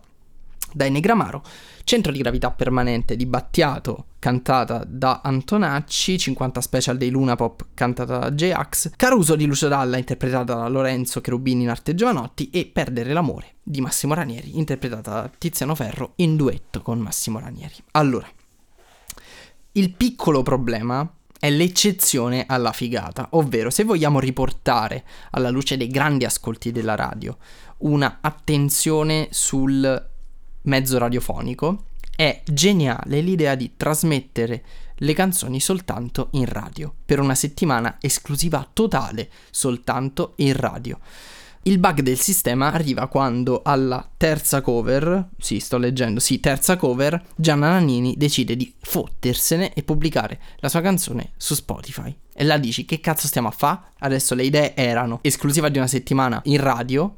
da 0.78 0.86
Enegramaro, 0.86 1.44
Centro 1.84 2.12
di 2.12 2.20
gravità 2.20 2.52
permanente 2.52 3.16
di 3.16 3.26
Battiato, 3.26 4.08
cantata 4.20 4.84
da 4.86 5.22
Antonacci, 5.24 6.18
50 6.18 6.62
special 6.62 6.98
dei 6.98 7.10
Luna 7.10 7.36
Pop, 7.36 7.68
cantata 7.74 8.18
da 8.18 8.32
J-Ax, 8.32 8.92
Caruso 8.96 9.36
di 9.36 9.46
Lucio 9.46 9.68
Dalla, 9.70 9.98
interpretata 9.98 10.54
da 10.54 10.68
Lorenzo 10.68 11.22
Cherubini 11.22 11.64
in 11.64 11.70
arte 11.70 11.96
Giovanotti, 11.96 12.50
e 12.50 12.66
Perdere 12.66 13.14
l'amore 13.14 13.56
di 13.64 13.82
Massimo 13.82 14.14
Ranieri, 14.14 14.58
interpretata 14.58 15.22
da 15.22 15.32
Tiziano 15.38 15.76
Ferro 15.76 16.12
in 16.18 16.36
duetto 16.36 16.82
con 16.82 17.00
Massimo 17.00 17.40
Ranieri. 17.40 17.76
Allora, 17.92 18.28
il 19.72 19.94
piccolo 19.94 20.44
problema 20.44 21.10
è 21.40 21.50
l'eccezione 21.50 22.46
alla 22.48 22.74
figata, 22.74 23.28
ovvero 23.32 23.70
se 23.70 23.86
vogliamo 23.86 24.20
riportare 24.20 25.06
alla 25.32 25.50
luce 25.50 25.78
dei 25.78 25.88
grandi 25.88 26.26
ascolti 26.26 26.72
della 26.72 26.96
radio 26.96 27.38
una 27.78 28.18
attenzione 28.22 29.28
sul 29.32 30.16
mezzo 30.68 30.98
radiofonico, 30.98 31.86
è 32.16 32.42
geniale 32.46 33.22
l'idea 33.22 33.56
di 33.56 33.74
trasmettere 33.76 34.64
le 35.02 35.14
canzoni 35.14 35.60
soltanto 35.60 36.30
in 36.32 36.46
radio, 36.46 36.94
per 37.06 37.20
una 37.20 37.36
settimana 37.36 37.98
esclusiva 38.00 38.68
totale 38.72 39.30
soltanto 39.52 40.34
in 40.38 40.54
radio. 40.54 41.00
Il 41.64 41.80
bug 41.80 42.00
del 42.00 42.18
sistema 42.18 42.72
arriva 42.72 43.08
quando 43.08 43.62
alla 43.62 44.10
terza 44.16 44.62
cover, 44.62 45.32
sì 45.38 45.60
sto 45.60 45.78
leggendo, 45.78 46.22
sì 46.22 46.40
terza 46.40 46.78
cover, 46.78 47.22
Gianna 47.36 47.72
Nannini 47.72 48.16
decide 48.16 48.56
di 48.56 48.74
fottersene 48.80 49.74
e 49.74 49.84
pubblicare 49.84 50.40
la 50.60 50.70
sua 50.70 50.80
canzone 50.80 51.32
su 51.36 51.56
Spotify. 51.56 52.16
E 52.34 52.44
là 52.46 52.58
dici 52.58 52.86
che 52.86 53.02
cazzo 53.02 53.28
stiamo 53.28 53.50
a 53.50 53.52
fa? 53.52 53.92
Adesso 54.00 54.34
le 54.34 54.44
idee 54.44 54.76
erano 54.76 55.20
esclusiva 55.24 55.68
di 55.68 55.78
una 55.78 55.88
settimana 55.88 56.40
in 56.46 56.62
radio, 56.62 57.18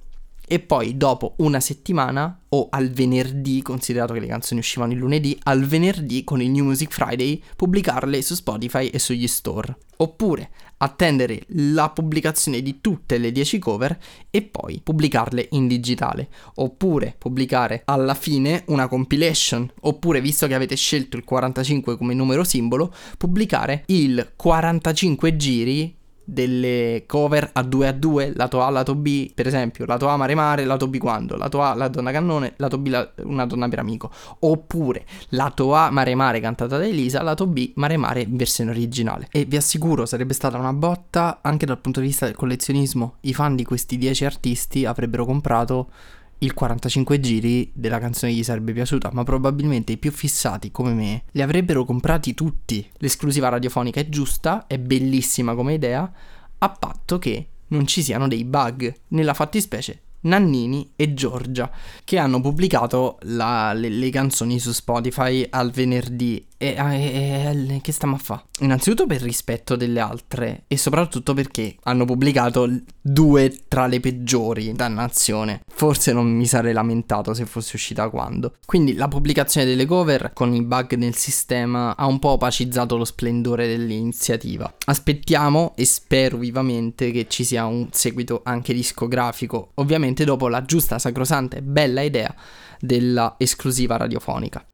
e 0.52 0.60
poi 0.60 0.98
dopo 0.98 1.36
una 1.38 1.60
settimana 1.60 2.40
o 2.50 2.70
al 2.72 2.90
venerdì, 2.90 3.62
considerato 3.62 4.14
che 4.14 4.20
le 4.20 4.26
canzoni 4.26 4.62
uscivano 4.62 4.94
il 4.94 4.98
lunedì, 4.98 5.38
al 5.44 5.64
venerdì 5.64 6.24
con 6.24 6.42
il 6.42 6.50
New 6.50 6.66
Music 6.66 6.92
Friday 6.92 7.40
pubblicarle 7.56 8.20
su 8.24 8.34
Spotify 8.34 8.88
e 8.88 8.98
sugli 8.98 9.28
store. 9.28 9.78
Oppure 9.98 10.50
attendere 10.78 11.44
la 11.50 11.92
pubblicazione 11.92 12.64
di 12.64 12.82
tutte 12.82 13.20
le 13.20 13.32
10 13.32 13.60
cover 13.60 13.96
e 14.32 14.42
poi 14.42 14.82
pubblicarle 14.84 15.50
in 15.52 15.68
digitale. 15.68 16.30
Oppure 16.56 17.14
pubblicare 17.16 17.84
alla 17.86 18.16
fine 18.16 18.64
una 18.68 18.88
compilation. 18.88 19.72
Oppure, 19.82 20.20
visto 20.20 20.48
che 20.48 20.56
avete 20.56 20.76
scelto 20.76 21.16
il 21.16 21.24
45 21.24 21.96
come 21.96 22.16
numero 22.16 22.44
simbolo, 22.44 22.92
pubblicare 23.20 23.84
il 23.88 24.32
45 24.36 25.36
giri 25.36 25.98
delle 26.32 27.04
cover 27.08 27.50
a 27.54 27.64
2 27.64 27.88
a 27.88 27.92
2, 27.92 28.34
lato 28.36 28.62
A, 28.62 28.70
lato 28.70 28.96
B, 28.96 29.32
per 29.34 29.48
esempio, 29.48 29.86
lato 29.86 30.08
A 30.08 30.18
mare 30.18 30.36
mare, 30.36 30.66
lato 30.66 30.88
B 30.88 30.98
quando, 30.98 31.36
lato 31.36 31.62
A 31.62 31.74
la 31.74 31.88
donna 31.88 32.12
cannone, 32.12 32.54
lato 32.58 32.78
B 32.78 32.88
la, 32.88 33.10
una 33.24 33.46
donna 33.46 33.68
per 33.68 33.80
amico, 33.80 34.12
oppure 34.40 35.06
lato 35.30 35.74
A 35.74 35.90
mare 35.90 36.14
mare 36.16 36.40
cantata 36.40 36.78
da 36.78 36.86
Elisa, 36.86 37.22
lato 37.24 37.48
B 37.48 37.72
mare 37.76 37.98
mare 37.98 38.22
in 38.22 38.36
versione 38.36 38.72
originale. 38.72 39.28
E 39.32 39.46
vi 39.46 39.58
assicuro 39.58 40.06
sarebbe 40.06 40.34
stata 40.34 40.58
una 40.58 40.74
botta 40.74 41.40
anche 41.42 41.66
dal 41.66 41.80
punto 41.80 42.00
di 42.00 42.08
vista 42.08 42.26
del 42.26 42.36
collezionismo, 42.36 43.16
i 43.22 43.34
fan 43.34 43.56
di 43.56 43.64
questi 43.64 43.98
10 43.98 44.26
artisti 44.26 44.86
avrebbero 44.86 45.26
comprato 45.26 45.90
il 46.40 46.54
45 46.54 47.20
giri 47.20 47.72
della 47.74 48.00
canzone 48.00 48.34
gli 48.34 48.44
sarebbe 48.44 48.74
piaciuta, 48.74 49.10
ma 49.14 49.24
probabilmente 49.24 49.94
i 49.94 49.98
più 49.98 50.12
fissati 50.12 50.72
come 50.72 50.94
me 50.94 51.24
li 51.32 51.42
avrebbero 51.42 51.84
comprati 51.86 52.34
tutti. 52.34 52.88
L'esclusiva 52.98 53.50
radiofonica 53.50 54.00
è 54.00 54.08
giusta, 54.10 54.68
è 54.68 54.78
bellissima 54.78 55.56
come 55.56 55.74
idea, 55.74 56.12
a 56.58 56.70
patto 56.70 57.20
che 57.20 57.48
non 57.68 57.88
ci 57.88 58.02
siano 58.02 58.28
dei 58.28 58.46
bug. 58.46 58.94
Nella 59.10 59.34
fattispecie 59.34 60.02
Nannini 60.22 60.92
e 60.96 61.14
Giorgia, 61.14 61.72
che 62.04 62.18
hanno 62.18 62.42
pubblicato 62.42 63.18
la, 63.24 63.74
le, 63.74 63.90
le, 63.90 64.10
canzoni 64.10 64.60
su 64.60 64.72
Spotify 64.72 65.46
al 65.50 65.72
venerdì. 65.72 66.46
E, 66.62 66.76
e, 66.78 67.76
e 67.76 67.80
che 67.82 67.94
stiamo 67.94 68.16
a 68.16 68.18
fare? 68.18 68.44
Innanzitutto 68.60 69.06
per 69.06 69.22
rispetto 69.22 69.78
delle 69.78 70.02
altre 70.02 70.66
e 70.68 70.76
soprattutto 70.76 71.34
perché 71.34 71.78
hanno 71.84 72.04
pubblicato 72.04 72.70
due 73.00 73.62
tra 73.70 73.88
le 73.88 74.02
peggiori, 74.02 74.74
dannazione. 74.74 75.62
Forse 75.70 76.12
non 76.12 76.28
mi 76.28 76.46
sarei 76.46 76.74
lamentato 76.74 77.34
se 77.34 77.46
fosse 77.46 77.78
uscita 77.78 78.10
quando. 78.10 78.56
Quindi 78.66 78.96
la 78.96 79.08
pubblicazione 79.08 79.66
delle 79.66 79.86
cover 79.86 80.32
con 80.34 80.54
i 80.54 80.62
bug 80.62 80.96
nel 80.96 81.16
sistema 81.16 81.96
ha 81.96 82.06
un 82.08 82.20
po' 82.20 82.32
opacizzato 82.32 82.98
lo 82.98 83.06
splendore 83.06 83.66
dell'iniziativa. 83.66 84.74
Aspettiamo 84.84 85.72
e 85.78 85.86
spero 85.86 86.36
vivamente 86.36 87.12
che 87.12 87.28
ci 87.30 87.46
sia 87.46 87.66
un 87.68 87.88
seguito 87.92 88.42
anche 88.44 88.74
discografico. 88.74 89.72
Ovviamente 89.76 90.26
dopo 90.26 90.50
la 90.50 90.66
giusta, 90.66 91.00
sacrosanta 91.00 91.56
e 91.56 91.62
bella 91.62 92.02
idea 92.02 92.36
della 92.82 93.36
esclusiva 93.38 93.96
radiofonica. 93.96 94.66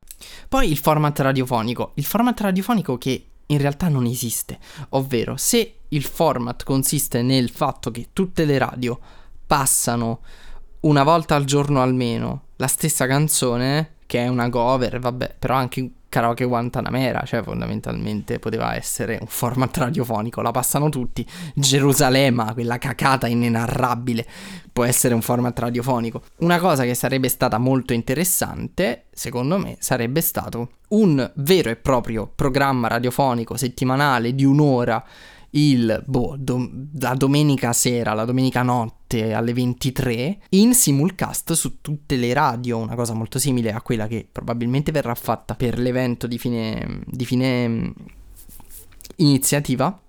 Poi 0.47 0.69
il 0.69 0.77
format 0.77 1.19
radiofonico, 1.19 1.91
il 1.95 2.05
format 2.05 2.39
radiofonico 2.41 2.97
che 2.97 3.25
in 3.47 3.57
realtà 3.57 3.87
non 3.87 4.05
esiste, 4.05 4.59
ovvero 4.89 5.37
se 5.37 5.81
il 5.89 6.03
format 6.03 6.63
consiste 6.63 7.21
nel 7.21 7.49
fatto 7.49 7.91
che 7.91 8.09
tutte 8.13 8.45
le 8.45 8.57
radio 8.57 8.99
passano 9.45 10.21
una 10.81 11.03
volta 11.03 11.35
al 11.35 11.45
giorno 11.45 11.81
almeno 11.81 12.43
la 12.57 12.67
stessa 12.67 13.07
canzone, 13.07 13.95
che 14.05 14.23
è 14.23 14.27
una 14.27 14.49
cover, 14.49 14.99
vabbè, 14.99 15.35
però 15.37 15.55
anche 15.55 15.89
karaoke 16.15 16.45
Guantanamera, 16.45 17.23
cioè 17.25 17.43
fondamentalmente 17.43 18.39
poteva 18.39 18.73
essere 18.73 19.17
un 19.19 19.27
format 19.27 19.75
radiofonico, 19.75 20.41
la 20.41 20.51
passano 20.51 20.87
tutti, 20.87 21.27
Gerusalemme, 21.53 22.53
quella 22.53 22.77
cacata 22.77 23.27
inenarrabile, 23.27 24.25
può 24.71 24.85
essere 24.85 25.13
un 25.13 25.21
format 25.21 25.59
radiofonico. 25.59 26.21
Una 26.37 26.57
cosa 26.59 26.83
che 26.83 26.93
sarebbe 26.93 27.27
stata 27.27 27.57
molto 27.57 27.91
interessante, 27.91 29.07
secondo 29.11 29.57
me, 29.57 29.75
sarebbe 29.79 30.21
stato 30.21 30.69
un 30.89 31.29
vero 31.35 31.69
e 31.69 31.75
proprio 31.75 32.31
programma 32.33 32.87
radiofonico 32.87 33.57
settimanale 33.57 34.33
di 34.33 34.45
un'ora 34.45 35.03
il 35.51 36.01
boh, 36.05 36.35
do, 36.37 36.69
la 36.99 37.13
domenica 37.13 37.73
sera, 37.73 38.13
la 38.13 38.25
domenica 38.25 38.61
notte 38.61 39.04
alle 39.21 39.53
23 39.53 40.39
in 40.49 40.73
simulcast 40.73 41.53
su 41.53 41.81
tutte 41.81 42.15
le 42.15 42.33
radio, 42.33 42.77
una 42.77 42.95
cosa 42.95 43.13
molto 43.13 43.39
simile 43.39 43.71
a 43.71 43.81
quella 43.81 44.07
che 44.07 44.27
probabilmente 44.29 44.91
verrà 44.91 45.15
fatta 45.15 45.55
per 45.55 45.79
l'evento 45.79 46.27
di 46.27 46.37
fine, 46.37 47.01
di 47.05 47.25
fine 47.25 47.67
mm, 47.67 47.89
iniziativa. 49.17 49.99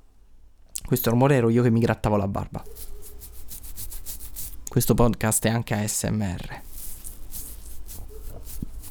Questo 0.84 1.10
rumore 1.10 1.36
ero 1.36 1.48
io 1.48 1.62
che 1.62 1.70
mi 1.70 1.80
grattavo 1.80 2.16
la 2.16 2.28
barba. 2.28 2.62
Questo 4.68 4.94
podcast 4.94 5.46
è 5.46 5.48
anche 5.48 5.74
ASMR. 5.74 6.64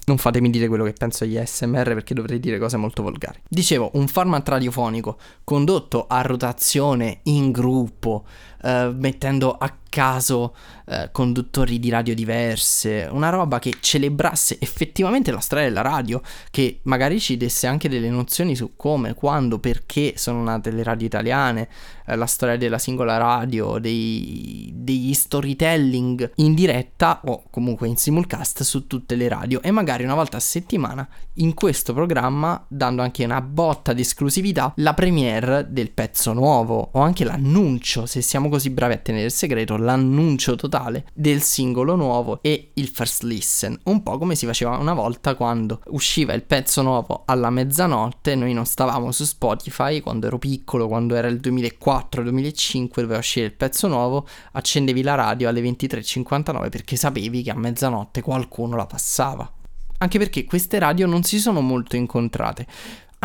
Non 0.08 0.18
fatemi 0.20 0.52
dire 0.52 0.68
quello 0.68 0.84
che 0.84 0.94
penso 0.94 1.24
agli 1.24 1.40
SMR 1.44 1.94
perché 1.94 2.14
dovrei 2.14 2.40
dire 2.40 2.60
cose 2.60 2.78
molto 2.78 3.02
volgari. 3.02 3.40
Dicevo, 3.48 3.90
un 3.94 4.08
format 4.08 4.48
radiofonico 4.48 5.18
condotto 5.44 6.06
a 6.08 6.22
rotazione 6.22 7.22
in 7.24 7.52
gruppo, 7.52 8.26
eh, 8.66 8.92
mettendo 8.98 9.56
a 9.56 9.72
caso 9.96 10.54
eh, 10.88 11.08
conduttori 11.14 11.80
di 11.80 11.90
radio 11.90 12.14
diverse, 12.14 13.08
una 13.10 13.30
roba 13.30 13.60
che 13.60 13.76
celebrasse 13.80 14.58
effettivamente 14.60 15.32
la 15.32 15.40
storia 15.40 15.64
della 15.64 15.82
radio, 15.82 16.22
che 16.52 16.80
magari 16.84 17.20
ci 17.22 17.38
desse 17.38 17.66
anche 17.66 17.88
delle 17.88 18.10
nozioni 18.10 18.58
su 18.58 18.74
come, 18.76 19.14
quando, 19.14 19.60
perché 19.60 20.16
sono 20.18 20.44
nate 20.44 20.72
le 20.72 20.84
radio 20.84 21.08
italiane, 21.08 21.70
eh, 22.08 22.16
la 22.18 22.26
storia 22.26 22.58
della 22.58 22.78
singola 22.78 23.16
radio, 23.16 23.78
dei, 23.80 24.70
degli 24.74 25.14
storytelling 25.14 26.34
in 26.36 26.54
diretta 26.54 27.22
o 27.24 27.44
comunque 27.50 27.88
in 27.88 27.96
simulcast 27.96 28.64
su 28.64 28.88
tutte 28.88 29.16
le 29.16 29.30
radio. 29.30 29.62
E 29.62 29.72
magari 29.72 30.04
una 30.04 30.14
volta 30.16 30.38
a 30.38 30.42
settimana 30.42 31.08
in 31.36 31.54
questo 31.54 31.94
programma, 31.94 32.64
dando 32.68 33.02
anche 33.02 33.24
una 33.24 33.42
botta 33.42 33.94
di 33.94 34.02
esclusività, 34.02 34.74
la 34.78 34.94
premiere 34.94 35.68
del 35.70 35.92
pezzo 35.92 36.34
nuovo 36.34 36.90
o 36.92 37.00
anche 37.00 37.24
l'annuncio, 37.24 38.06
se 38.06 38.22
siamo 38.22 38.50
così 38.56 38.70
bravi 38.70 38.94
a 38.94 38.98
tenere 38.98 39.26
il 39.26 39.34
segreto, 39.34 39.76
l'annuncio 39.76 40.56
totale 40.56 41.08
del 41.14 41.42
singolo 41.42 41.96
nuovo 41.96 42.40
e 42.42 42.72
il 42.76 42.88
first 42.88 43.24
listen, 43.24 43.78
un 43.84 44.02
po' 44.02 44.18
come 44.18 44.36
si 44.36 44.46
faceva 44.46 44.78
una 44.78 44.94
volta 44.94 45.36
quando 45.36 45.82
usciva 45.88 46.32
il 46.32 46.44
pezzo 46.44 46.82
nuovo 46.82 47.24
alla 47.26 47.50
mezzanotte, 47.50 48.34
noi 48.36 48.54
non 48.54 48.66
stavamo 48.66 49.12
su 49.12 49.26
Spotify 49.26 50.00
quando 50.00 50.28
ero 50.28 50.38
piccolo, 50.38 50.88
quando 50.88 51.16
era 51.16 51.28
il 51.28 51.42
2004-2005 51.44 52.90
doveva 52.96 53.18
uscire 53.18 53.48
il 53.48 53.54
pezzo 53.54 53.90
nuovo, 53.90 54.26
accendevi 54.54 55.02
la 55.02 55.16
radio 55.16 55.50
alle 55.50 55.62
23.59 55.62 56.70
perché 56.70 56.96
sapevi 56.96 57.44
che 57.44 57.52
a 57.52 57.58
mezzanotte 57.58 58.22
qualcuno 58.22 58.78
la 58.78 58.86
passava. 58.86 59.52
Anche 59.98 60.18
perché 60.18 60.46
queste 60.46 60.80
radio 60.80 61.08
non 61.08 61.24
si 61.24 61.40
sono 61.40 61.62
molto 61.62 61.96
incontrate 61.96 62.68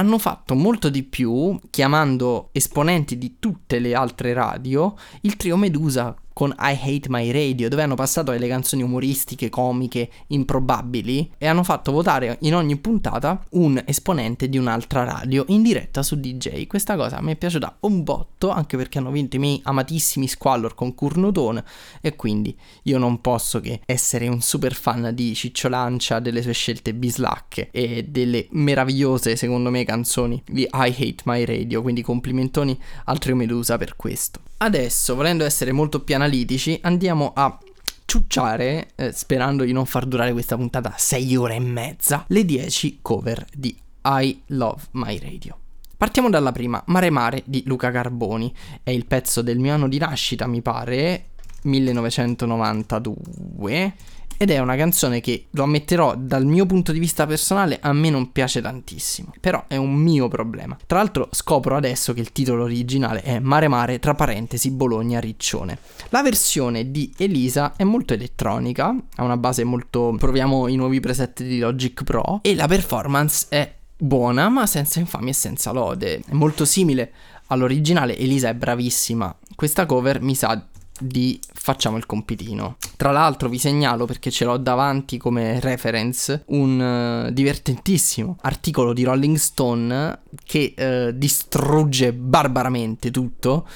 hanno 0.01 0.19
fatto 0.19 0.55
molto 0.55 0.89
di 0.89 1.03
più, 1.03 1.59
chiamando 1.69 2.49
esponenti 2.53 3.19
di 3.19 3.37
tutte 3.39 3.79
le 3.79 3.95
altre 3.95 4.33
radio, 4.33 4.97
il 5.21 5.37
trio 5.37 5.59
Medusa 5.59 6.17
con 6.41 6.55
I 6.59 6.73
Hate 6.81 7.11
My 7.11 7.31
Radio, 7.31 7.69
dove 7.69 7.83
hanno 7.83 7.97
passato 7.97 8.33
le 8.33 8.49
canzoni 8.49 8.83
umoristiche, 8.83 9.51
comiche, 9.51 10.09
improbabili 10.29 11.33
e 11.37 11.47
hanno 11.47 11.63
fatto 11.63 11.93
votare 11.93 12.39
in 12.41 12.55
ogni 12.55 12.79
puntata 12.79 13.45
un 13.51 13.83
esponente 13.85 14.49
di 14.49 14.57
un'altra 14.57 15.05
radio 15.05 15.45
in 15.49 15.61
diretta 15.63 16.03
su 16.03 16.19
DJ. 16.19 16.67
Questa 16.67 16.97
cosa 16.97 17.21
mi 17.21 17.33
è 17.33 17.37
piaciuta 17.37 17.77
un 17.81 18.03
botto, 18.05 18.49
anche 18.49 18.79
perché 18.79 18.97
hanno 18.97 19.11
vinto 19.11 19.37
i 19.37 19.39
miei 19.39 19.61
amatissimi 19.63 20.27
Squallor 20.27 20.75
con 20.75 20.95
Kurnodon 20.95 21.63
e 22.01 22.17
quindi 22.17 22.57
io 22.85 22.97
non 22.97 23.21
posso 23.21 23.61
che 23.61 23.83
essere 23.85 24.27
un 24.27 24.41
super 24.41 24.73
fan 24.73 25.11
di 25.13 25.35
Ciccio 25.35 25.69
Lancia, 25.69 26.21
delle 26.21 26.41
sue 26.41 26.55
scelte 26.55 26.95
bislacche 26.95 27.69
e 27.71 28.07
delle 28.09 28.47
meravigliose, 28.53 29.37
secondo 29.37 29.69
me, 29.69 29.85
canzoni 29.85 30.43
di 30.47 30.63
I 30.63 30.69
Hate 30.73 31.23
My 31.25 31.45
Radio, 31.45 31.83
quindi 31.83 32.01
complimentoni 32.01 32.81
al 33.05 33.19
trio 33.19 33.37
Medusa 33.37 33.77
per 33.77 33.95
questo. 33.95 34.41
Adesso, 34.63 35.15
volendo 35.15 35.45
essere 35.47 35.73
molto 35.73 36.01
più 36.01 36.15
analitici, 36.31 36.79
andiamo 36.83 37.33
a 37.35 37.59
ciucciare, 38.05 38.91
eh, 38.95 39.11
sperando 39.11 39.65
di 39.65 39.73
non 39.73 39.85
far 39.85 40.07
durare 40.07 40.31
questa 40.33 40.57
puntata 40.57 40.95
6 40.97 41.35
ore 41.37 41.57
e 41.57 41.61
mezza, 41.61 42.25
le 42.29 42.45
10 42.45 43.01
cover 43.03 43.45
di 43.53 43.77
I 44.05 44.43
Love 44.47 44.83
My 44.93 45.19
Radio. 45.19 45.59
Partiamo 45.97 46.31
dalla 46.31 46.53
prima, 46.53 46.81
Mare 46.87 47.11
Mare 47.11 47.43
di 47.45 47.65
Luca 47.67 47.91
Carboni. 47.91 48.55
È 48.85 48.91
il 48.91 49.07
pezzo 49.07 49.43
del 49.43 49.59
mio 49.59 49.75
anno 49.75 49.89
di 49.89 49.99
nascita, 49.99 50.47
mi 50.47 50.63
pare, 50.63 51.31
1992. 51.63 53.95
Ed 54.43 54.49
è 54.49 54.59
una 54.59 54.75
canzone 54.75 55.21
che, 55.21 55.49
lo 55.51 55.65
ammetterò, 55.65 56.15
dal 56.17 56.47
mio 56.47 56.65
punto 56.65 56.93
di 56.93 56.99
vista 56.99 57.27
personale 57.27 57.77
a 57.79 57.93
me 57.93 58.09
non 58.09 58.33
piace 58.33 58.63
tantissimo, 58.63 59.35
però 59.39 59.65
è 59.69 59.77
un 59.77 59.93
mio 59.93 60.29
problema. 60.29 60.79
Tra 60.87 60.97
l'altro 60.97 61.29
scopro 61.31 61.77
adesso 61.77 62.15
che 62.15 62.21
il 62.21 62.33
titolo 62.33 62.63
originale 62.63 63.21
è 63.21 63.39
Mare 63.39 63.69
Mare, 63.69 63.99
tra 63.99 64.15
parentesi, 64.15 64.71
Bologna 64.71 65.21
Riccione. 65.21 65.77
La 66.09 66.23
versione 66.23 66.91
di 66.91 67.13
Elisa 67.19 67.75
è 67.77 67.85
molto 67.85 68.15
elettronica, 68.15 68.97
ha 69.17 69.23
una 69.23 69.37
base 69.37 69.63
molto... 69.65 70.15
proviamo 70.17 70.69
i 70.69 70.77
nuovi 70.77 71.01
preset 71.01 71.43
di 71.43 71.59
Logic 71.59 72.03
Pro 72.03 72.39
e 72.41 72.55
la 72.55 72.67
performance 72.67 73.45
è 73.51 73.71
buona 73.95 74.49
ma 74.49 74.65
senza 74.65 75.01
infamia 75.01 75.33
e 75.33 75.35
senza 75.35 75.71
lode. 75.71 76.23
È 76.27 76.33
molto 76.33 76.65
simile 76.65 77.13
all'originale, 77.49 78.17
Elisa 78.17 78.49
è 78.49 78.55
bravissima. 78.55 79.37
Questa 79.55 79.85
cover 79.85 80.23
mi 80.23 80.35
sa 80.35 80.67
di 81.01 81.41
facciamo 81.53 81.97
il 81.97 82.07
compitino. 82.07 82.77
Tra 82.97 83.11
l'altro 83.11 83.49
vi 83.49 83.59
segnalo 83.59 84.05
perché 84.07 84.31
ce 84.31 84.45
l'ho 84.45 84.57
davanti 84.57 85.19
come 85.19 85.61
reference 85.61 86.45
un 86.49 87.27
uh, 87.27 87.31
divertentissimo 87.33 88.37
articolo 88.43 88.93
di 88.93 89.05
Rolling 89.05 89.37
Stone 89.37 90.21
che 90.45 90.75
uh, 90.77 91.17
distrugge 91.17 92.13
barbaramente 92.13 93.11
tutto. 93.11 93.67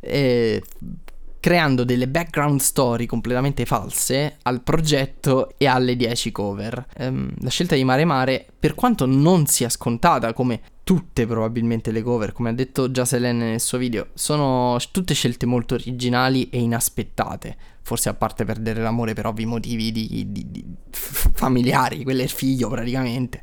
Eh, 0.00 0.62
creando 1.44 1.84
delle 1.84 2.08
background 2.08 2.58
story 2.58 3.04
completamente 3.04 3.66
false 3.66 4.38
al 4.44 4.62
progetto 4.62 5.52
e 5.58 5.66
alle 5.66 5.94
10 5.94 6.32
cover. 6.32 6.86
Um, 7.00 7.30
la 7.40 7.50
scelta 7.50 7.74
di 7.74 7.84
Mare 7.84 8.06
Mare, 8.06 8.46
per 8.58 8.74
quanto 8.74 9.04
non 9.04 9.44
sia 9.44 9.68
scontata 9.68 10.32
come 10.32 10.62
tutte 10.84 11.26
probabilmente 11.26 11.90
le 11.90 12.02
cover, 12.02 12.32
come 12.32 12.50
ha 12.50 12.52
detto 12.52 12.90
già 12.90 13.04
Selene 13.06 13.50
nel 13.50 13.60
suo 13.60 13.78
video, 13.78 14.08
sono 14.14 14.76
tutte 14.92 15.14
scelte 15.14 15.46
molto 15.46 15.74
originali 15.74 16.50
e 16.50 16.60
inaspettate. 16.60 17.56
Forse 17.80 18.10
a 18.10 18.14
parte 18.14 18.44
perdere 18.44 18.80
l'amore 18.80 19.14
per 19.14 19.26
ovvi 19.26 19.46
motivi 19.46 19.90
di, 19.90 20.26
di, 20.30 20.50
di 20.50 20.64
familiari, 20.90 22.04
quello 22.04 22.20
è 22.20 22.24
il 22.24 22.30
figlio 22.30 22.68
praticamente. 22.68 23.42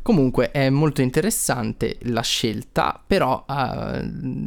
Comunque 0.00 0.50
è 0.50 0.70
molto 0.70 1.02
interessante 1.02 1.98
la 2.02 2.22
scelta, 2.22 2.98
però 3.06 3.44
uh, 3.46 3.52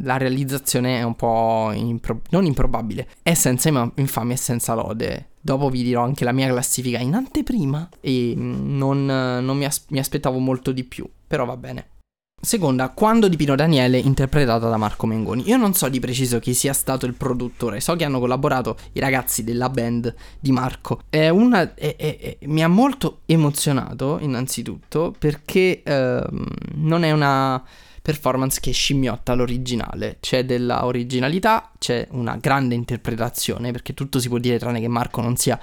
la 0.02 0.16
realizzazione 0.16 0.98
è 0.98 1.02
un 1.04 1.14
po' 1.14 1.70
impro- 1.72 2.22
non 2.30 2.44
improbabile. 2.44 3.08
È 3.22 3.34
senza 3.34 3.68
infamia 3.94 4.34
e 4.34 4.38
senza 4.38 4.74
lode. 4.74 5.28
Dopo 5.40 5.70
vi 5.70 5.84
dirò 5.84 6.02
anche 6.02 6.24
la 6.24 6.32
mia 6.32 6.48
classifica 6.48 6.98
in 6.98 7.14
anteprima 7.14 7.88
e 8.00 8.34
mm, 8.36 8.76
non, 8.76 9.04
non 9.04 9.56
mi, 9.56 9.64
as- 9.64 9.84
mi 9.90 10.00
aspettavo 10.00 10.38
molto 10.38 10.72
di 10.72 10.82
più, 10.82 11.08
però 11.28 11.44
va 11.44 11.56
bene. 11.56 11.90
Seconda, 12.44 12.88
Quando 12.88 13.28
di 13.28 13.36
Pino 13.36 13.54
Daniele, 13.54 13.98
interpretata 13.98 14.68
da 14.68 14.76
Marco 14.76 15.06
Mengoni. 15.06 15.44
Io 15.46 15.56
non 15.56 15.74
so 15.74 15.88
di 15.88 16.00
preciso 16.00 16.40
chi 16.40 16.54
sia 16.54 16.72
stato 16.72 17.06
il 17.06 17.14
produttore, 17.14 17.78
so 17.78 17.94
che 17.94 18.02
hanno 18.02 18.18
collaborato 18.18 18.76
i 18.94 18.98
ragazzi 18.98 19.44
della 19.44 19.70
band 19.70 20.12
di 20.40 20.50
Marco. 20.50 21.02
È 21.08 21.28
una, 21.28 21.72
è, 21.72 21.94
è, 21.94 22.38
mi 22.46 22.64
ha 22.64 22.66
molto 22.66 23.20
emozionato, 23.26 24.18
innanzitutto, 24.20 25.14
perché 25.16 25.84
ehm, 25.84 26.46
non 26.78 27.04
è 27.04 27.12
una 27.12 27.62
performance 28.02 28.58
che 28.60 28.72
scimmiotta 28.72 29.34
l'originale. 29.34 30.16
C'è 30.18 30.44
della 30.44 30.84
originalità, 30.84 31.70
c'è 31.78 32.08
una 32.10 32.36
grande 32.38 32.74
interpretazione, 32.74 33.70
perché 33.70 33.94
tutto 33.94 34.18
si 34.18 34.26
può 34.26 34.38
dire 34.38 34.58
tranne 34.58 34.80
che 34.80 34.88
Marco 34.88 35.20
non 35.20 35.36
sia 35.36 35.60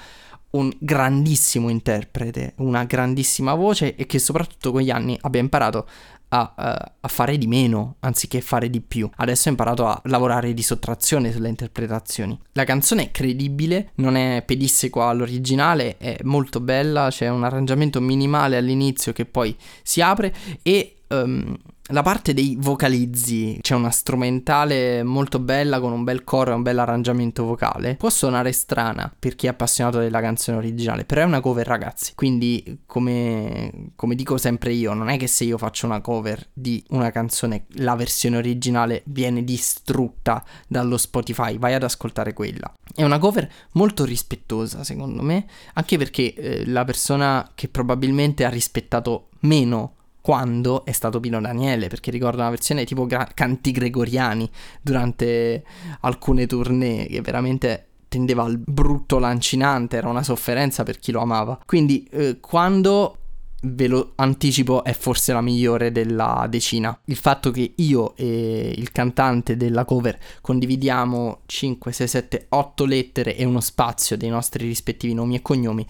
un 0.52 0.72
grandissimo 0.80 1.70
interprete, 1.70 2.54
una 2.58 2.86
grandissima 2.86 3.54
voce 3.54 3.96
e 3.96 4.06
che 4.06 4.18
soprattutto 4.18 4.72
con 4.72 4.82
gli 4.82 4.90
anni 4.90 5.18
abbia 5.22 5.42
imparato 5.42 5.88
a, 6.30 6.54
uh, 6.56 6.92
a, 7.00 7.08
fare 7.08 7.38
di 7.38 7.48
meno 7.48 7.96
anziché 8.00 8.42
fare 8.42 8.70
di 8.70 8.82
più. 8.82 9.10
Adesso 9.18 9.48
ho 9.48 9.52
imparato 9.52 9.88
a 9.88 10.00
lavorare 10.06 10.54
di 10.54 10.62
sottrazione 10.62 11.32
sulle 11.32 11.50
interpretazioni. 11.50 12.40
La 12.54 12.64
canzone 12.64 13.04
è 13.04 13.12
credibile, 13.12 13.92
non 13.96 14.16
è 14.16 14.44
pedissequa 14.46 15.08
all'originale, 15.08 15.98
è 15.98 16.18
molto 16.24 16.60
bella, 16.60 17.10
c'è 17.10 17.30
un 17.30 17.44
arrangiamento 17.44 18.00
minimale 18.02 18.58
all'inizio 18.58 19.14
che 19.14 19.26
poi 19.26 19.56
si 19.84 20.02
apre 20.02 20.34
e... 20.62 20.94
Um, 21.10 21.58
la 21.92 22.04
parte 22.04 22.36
dei 22.36 22.56
vocalizzi, 22.60 23.58
c'è 23.62 23.74
una 23.74 23.90
strumentale 23.90 25.02
molto 25.02 25.40
bella 25.40 25.80
con 25.80 25.92
un 25.92 26.04
bel 26.04 26.24
coro 26.24 26.52
e 26.52 26.54
un 26.54 26.62
bel 26.62 26.78
arrangiamento 26.78 27.46
vocale. 27.46 27.96
Può 27.96 28.12
suonare 28.12 28.52
strana 28.52 29.12
per 29.18 29.34
chi 29.34 29.48
è 29.48 29.50
appassionato 29.50 29.98
della 29.98 30.22
canzone 30.22 30.58
originale, 30.58 31.04
però 31.04 31.22
è 31.22 31.26
una 31.26 31.40
cover 31.40 31.66
ragazzi. 31.66 32.14
Quindi 32.14 32.82
come, 32.86 33.92
come 33.96 34.14
dico 34.14 34.38
sempre 34.38 34.72
io, 34.72 34.94
non 34.94 35.10
è 35.10 35.18
che 35.18 35.26
se 35.26 35.46
io 35.46 35.58
faccio 35.58 35.88
una 35.88 36.00
cover 36.00 36.48
di 36.54 36.84
una 36.90 37.10
canzone, 37.10 37.66
la 37.78 37.96
versione 37.96 38.38
originale 38.38 39.02
viene 39.06 39.44
distrutta 39.44 40.46
dallo 40.68 40.98
Spotify, 40.98 41.58
vai 41.58 41.74
ad 41.74 41.82
ascoltare 41.82 42.34
quella. 42.34 42.72
È 42.94 43.02
una 43.02 43.18
cover 43.18 43.52
molto 43.72 44.06
rispettosa 44.06 44.84
secondo 44.84 45.24
me, 45.24 45.48
anche 45.74 45.98
perché 45.98 46.36
eh, 46.36 46.68
la 46.68 46.86
persona 46.86 47.50
che 47.56 47.68
probabilmente 47.68 48.46
ha 48.46 48.50
rispettato 48.50 49.30
meno 49.40 49.96
quando 50.22 50.86
è 50.86 50.92
stato 50.92 51.20
Pino 51.20 51.40
Daniele, 51.40 51.88
perché 51.88 52.12
ricordo 52.12 52.42
una 52.42 52.50
versione 52.50 52.86
tipo 52.86 53.06
gra- 53.06 53.30
canti 53.34 53.72
gregoriani 53.72 54.50
durante 54.82 55.64
alcune 56.02 56.46
tournée 56.46 57.08
che 57.08 57.22
veramente 57.22 57.86
tendeva 58.10 58.44
al 58.44 58.58
brutto 58.58 59.20
lancinante, 59.20 59.98
era 59.98 60.10
una 60.10 60.24
sofferenza 60.24 60.84
per 60.84 61.00
chi 61.00 61.12
lo 61.12 61.22
amava. 61.22 61.60
Quindi 61.66 62.08
eh, 62.12 62.38
quando 62.40 63.16
ve 63.64 63.88
lo 63.88 64.14
anticipo 64.16 64.84
è 64.84 64.94
forse 64.94 65.34
la 65.34 65.42
migliore 65.42 65.92
della 65.92 66.46
decina. 66.50 66.98
Il 67.06 67.18
fatto 67.18 67.52
che 67.52 67.74
io 67.76 68.16
e 68.16 68.74
il 68.76 68.92
cantante 68.92 69.58
della 69.58 69.86
cover 69.86 70.18
condividiamo 70.42 71.42
5, 71.46 71.92
6, 71.92 72.08
7, 72.08 72.46
8 72.50 72.86
lettere 72.86 73.36
e 73.36 73.44
uno 73.44 73.60
spazio 73.60 74.18
dei 74.18 74.30
nostri 74.30 74.66
rispettivi 74.66 75.14
nomi 75.14 75.36
e 75.36 75.42
cognomi 75.42 75.86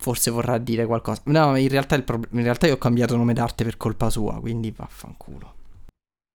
forse 0.00 0.30
vorrà 0.30 0.56
dire 0.58 0.86
qualcosa. 0.86 1.20
No, 1.26 1.54
in 1.56 1.68
realtà, 1.68 2.00
pro- 2.00 2.20
in 2.30 2.42
realtà 2.42 2.66
io 2.66 2.74
ho 2.74 2.78
cambiato 2.78 3.16
nome 3.16 3.34
d'arte 3.34 3.64
per 3.64 3.76
colpa 3.76 4.08
sua, 4.08 4.40
quindi 4.40 4.72
vaffanculo. 4.74 5.54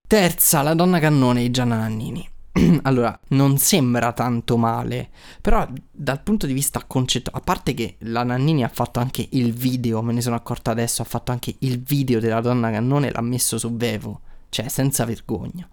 Terza, 0.07 0.61
la 0.61 0.75
donna 0.75 0.99
cannone 0.99 1.41
di 1.41 1.51
Gianna 1.51 1.77
Nannini. 1.77 2.29
allora, 2.83 3.17
non 3.29 3.57
sembra 3.57 4.13
tanto 4.13 4.55
male, 4.55 5.09
però 5.41 5.67
dal 5.91 6.21
punto 6.21 6.45
di 6.45 6.53
vista 6.53 6.83
concettuale, 6.85 7.39
a 7.39 7.43
parte 7.43 7.73
che 7.73 7.95
la 7.99 8.23
Nannini 8.23 8.63
ha 8.63 8.69
fatto 8.69 8.99
anche 8.99 9.27
il 9.31 9.51
video, 9.51 10.03
me 10.03 10.13
ne 10.13 10.21
sono 10.21 10.35
accorta 10.35 10.69
adesso, 10.69 11.01
ha 11.01 11.05
fatto 11.05 11.31
anche 11.31 11.55
il 11.59 11.81
video 11.81 12.19
della 12.19 12.41
donna 12.41 12.69
cannone 12.69 13.11
l'ha 13.11 13.21
messo 13.21 13.57
su 13.57 13.75
Vevo, 13.75 14.21
cioè 14.49 14.67
senza 14.69 15.05
vergogna. 15.05 15.67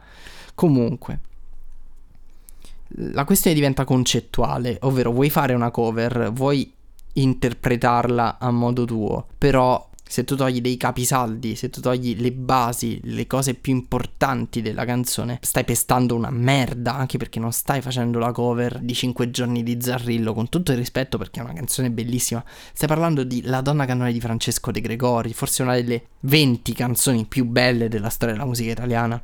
Comunque, 0.54 1.20
la 2.88 3.24
questione 3.24 3.54
diventa 3.54 3.84
concettuale, 3.84 4.78
ovvero 4.80 5.12
vuoi 5.12 5.28
fare 5.28 5.52
una 5.52 5.70
cover, 5.70 6.32
vuoi 6.32 6.72
interpretarla 7.14 8.38
a 8.38 8.50
modo 8.50 8.84
tuo, 8.84 9.26
però 9.38 9.90
se 10.12 10.24
tu 10.24 10.36
togli 10.36 10.60
dei 10.60 10.76
capisaldi, 10.76 11.56
se 11.56 11.70
tu 11.70 11.80
togli 11.80 12.20
le 12.20 12.32
basi, 12.32 13.00
le 13.04 13.26
cose 13.26 13.54
più 13.54 13.72
importanti 13.72 14.60
della 14.60 14.84
canzone, 14.84 15.38
stai 15.40 15.64
pestando 15.64 16.14
una 16.14 16.28
merda, 16.28 16.94
anche 16.94 17.16
perché 17.16 17.40
non 17.40 17.50
stai 17.50 17.80
facendo 17.80 18.18
la 18.18 18.30
cover 18.30 18.78
di 18.80 18.92
5 18.92 19.30
giorni 19.30 19.62
di 19.62 19.78
Zarrillo, 19.80 20.34
con 20.34 20.50
tutto 20.50 20.72
il 20.72 20.76
rispetto 20.76 21.16
perché 21.16 21.40
è 21.40 21.42
una 21.42 21.54
canzone 21.54 21.90
bellissima. 21.90 22.44
Stai 22.74 22.88
parlando 22.88 23.24
di 23.24 23.40
La 23.44 23.62
donna 23.62 23.86
cannone 23.86 24.12
di 24.12 24.20
Francesco 24.20 24.70
De 24.70 24.82
Gregori, 24.82 25.32
forse 25.32 25.62
una 25.62 25.76
delle 25.76 26.08
20 26.20 26.74
canzoni 26.74 27.24
più 27.24 27.46
belle 27.46 27.88
della 27.88 28.10
storia 28.10 28.34
della 28.34 28.46
musica 28.46 28.70
italiana. 28.70 29.18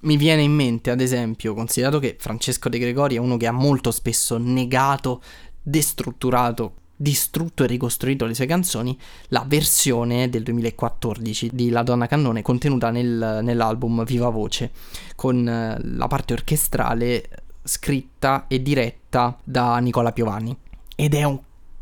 Mi 0.00 0.16
viene 0.16 0.42
in 0.42 0.52
mente, 0.52 0.90
ad 0.90 1.00
esempio, 1.00 1.54
considerato 1.54 2.00
che 2.00 2.16
Francesco 2.18 2.68
De 2.68 2.78
Gregori 2.80 3.14
è 3.14 3.18
uno 3.18 3.36
che 3.36 3.46
ha 3.46 3.52
molto 3.52 3.92
spesso 3.92 4.36
negato, 4.36 5.22
destrutturato 5.62 6.74
distrutto 6.96 7.64
e 7.64 7.66
ricostruito 7.66 8.24
le 8.24 8.34
sue 8.34 8.46
canzoni 8.46 8.98
la 9.28 9.44
versione 9.46 10.28
del 10.28 10.42
2014 10.42 11.50
di 11.52 11.70
La 11.70 11.82
Donna 11.82 12.06
Cannone 12.06 12.42
contenuta 12.42 12.90
nel, 12.90 13.40
nell'album 13.42 14.04
Viva 14.04 14.28
Voce 14.28 14.70
con 15.16 15.46
eh, 15.46 15.78
la 15.82 16.06
parte 16.06 16.32
orchestrale 16.32 17.28
scritta 17.62 18.46
e 18.46 18.62
diretta 18.62 19.38
da 19.42 19.78
Nicola 19.78 20.12
Piovani. 20.12 20.56
Ed 20.94 21.14
è 21.14 21.24
un 21.24 21.40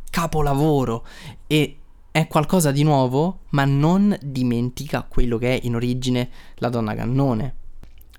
capolavoro! 0.08 1.04
E 1.46 1.76
è 2.10 2.26
qualcosa 2.28 2.70
di 2.70 2.82
nuovo 2.82 3.40
ma 3.50 3.64
non 3.64 4.16
dimentica 4.22 5.02
quello 5.02 5.38
che 5.38 5.58
è 5.58 5.60
in 5.64 5.74
origine 5.74 6.30
La 6.56 6.68
Donna 6.68 6.94
Cannone 6.94 7.60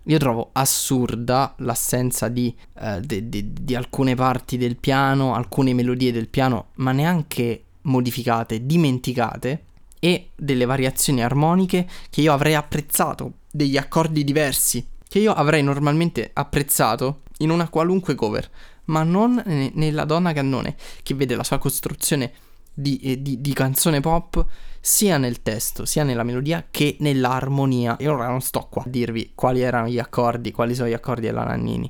io 0.04 0.18
trovo 0.18 0.50
assurda 0.54 1.54
l'assenza 1.58 2.28
di, 2.28 2.54
uh, 2.80 3.00
di, 3.00 3.30
di, 3.30 3.54
di 3.54 3.76
alcune 3.76 4.16
parti 4.16 4.58
del 4.58 4.78
piano, 4.78 5.34
alcune 5.34 5.74
melodie 5.74 6.12
del 6.12 6.28
piano, 6.28 6.68
ma 6.76 6.92
neanche 6.92 7.64
modificate, 7.84 8.66
dimenticate, 8.66 9.66
e 10.00 10.32
delle 10.36 10.66
variazioni 10.66 11.24
armoniche 11.24 11.88
che 12.10 12.20
io 12.20 12.34
avrei 12.34 12.56
apprezzato, 12.56 13.36
degli 13.50 13.78
accordi 13.78 14.26
diversi, 14.26 14.86
che 15.08 15.20
io 15.20 15.32
avrei 15.32 15.64
normalmente 15.64 16.32
apprezzato 16.34 17.22
in 17.38 17.52
una 17.52 17.70
qualunque 17.70 18.16
cover, 18.16 18.50
ma 18.86 19.04
non 19.04 19.42
nella 19.74 20.04
Donna 20.04 20.34
Cannone, 20.34 20.76
che 21.04 21.14
vede 21.14 21.36
la 21.36 21.44
sua 21.44 21.58
costruzione 21.58 22.34
di, 22.74 22.98
eh, 22.98 23.22
di, 23.22 23.40
di, 23.40 23.54
canzone 23.54 24.02
pop 24.02 24.46
sia 24.86 25.18
nel 25.18 25.42
testo, 25.42 25.86
sia 25.86 26.04
nella 26.04 26.24
melodia 26.24 26.66
che 26.70 26.98
nell'armonia. 27.00 27.96
E 27.96 28.10
ora 28.10 28.28
non 28.28 28.42
sto 28.42 28.68
qua 28.70 28.84
a 28.84 28.90
dirvi 28.90 29.32
quali 29.34 29.62
erano 29.62 29.88
gli 29.88 29.98
accordi, 29.98 30.52
quali 30.52 30.76
sono 30.76 30.90
gli 30.90 30.94
accordi 30.94 31.26
della 31.26 31.46
Nannini. 31.46 31.90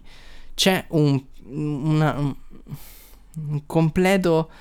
C'è 0.53 0.85
un, 0.89 1.19
una, 1.45 2.15
un, 2.19 3.65
completo 3.65 4.51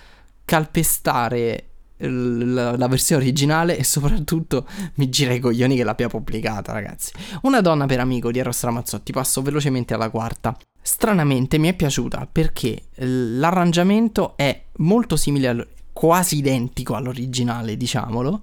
scalpestare 0.46 1.66
la, 1.98 2.74
la, 2.74 2.88
versione 2.88 3.22
originale 3.22 3.76
e 3.76 3.84
soprattutto 3.84 4.66
mi 4.94 5.10
gira 5.10 5.34
i 5.34 5.38
coglioni 5.38 5.76
che 5.76 5.84
l'abbia 5.84 6.08
pubblicata, 6.08 6.72
ragazzi. 6.72 7.12
Una 7.42 7.60
donna 7.60 7.84
per 7.84 8.00
amico 8.00 8.30
di 8.30 8.38
Eros 8.38 8.62
Ramazzotti, 8.62 9.12
passo 9.12 9.42
velocemente 9.42 9.92
alla 9.92 10.08
quarta. 10.08 10.56
Stranamente 10.80 11.58
mi 11.58 11.68
è 11.68 11.74
piaciuta 11.74 12.26
perché 12.32 12.84
l'arrangiamento 12.96 14.38
è 14.38 14.64
molto 14.76 15.16
simile, 15.16 15.68
quasi 15.92 16.36
identico 16.38 16.94
all'originale, 16.94 17.76
diciamolo 17.76 18.42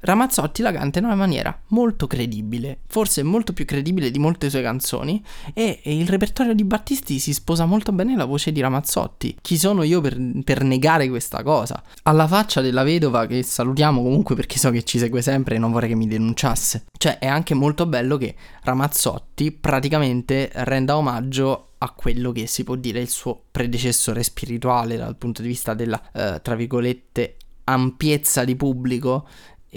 Ramazzotti 0.00 0.62
la 0.62 0.70
canta 0.70 1.00
in 1.00 1.06
una 1.06 1.16
maniera 1.16 1.56
molto 1.68 2.06
credibile, 2.06 2.80
forse 2.86 3.22
molto 3.24 3.52
più 3.52 3.64
credibile 3.64 4.10
di 4.10 4.18
molte 4.18 4.48
sue 4.48 4.62
canzoni, 4.62 5.22
e, 5.52 5.80
il 5.84 6.08
repertorio 6.08 6.54
di 6.54 6.62
Battisti 6.62 7.18
si 7.18 7.32
sposa 7.32 7.64
molto 7.64 7.90
bene 7.92 8.14
la 8.14 8.24
voce 8.24 8.52
di 8.52 8.60
Ramazzotti. 8.60 9.38
Chi 9.40 9.58
sono 9.58 9.82
io 9.82 10.00
per, 10.00 10.16
per, 10.44 10.62
negare 10.62 11.08
questa 11.08 11.42
cosa? 11.42 11.82
Alla 12.04 12.28
faccia 12.28 12.60
della 12.60 12.84
vedova, 12.84 13.26
che 13.26 13.42
salutiamo 13.42 14.02
comunque 14.02 14.36
perché 14.36 14.58
so 14.58 14.70
che 14.70 14.84
ci 14.84 14.98
segue 14.98 15.20
sempre 15.20 15.56
e 15.56 15.58
non 15.58 15.72
vorrei 15.72 15.88
che 15.88 15.96
mi 15.96 16.06
denunciasse. 16.06 16.84
Cioè, 16.96 17.18
è 17.18 17.26
anche 17.26 17.54
molto 17.54 17.86
bello 17.86 18.16
che 18.16 18.36
Ramazzotti 18.62 19.50
praticamente 19.50 20.50
renda 20.52 20.96
omaggio 20.96 21.70
a 21.78 21.90
quello 21.90 22.32
che 22.32 22.46
si 22.46 22.64
può 22.64 22.76
dire 22.76 23.00
il 23.00 23.08
suo 23.08 23.40
predecessore 23.50 24.22
spirituale 24.22 24.96
dal 24.96 25.16
punto 25.16 25.42
di 25.42 25.48
vista 25.48 25.74
della, 25.74 26.00
eh, 26.12 26.40
tra 26.42 26.54
virgolette, 26.54 27.36
ampiezza 27.64 28.44
di 28.44 28.56
pubblico 28.56 29.26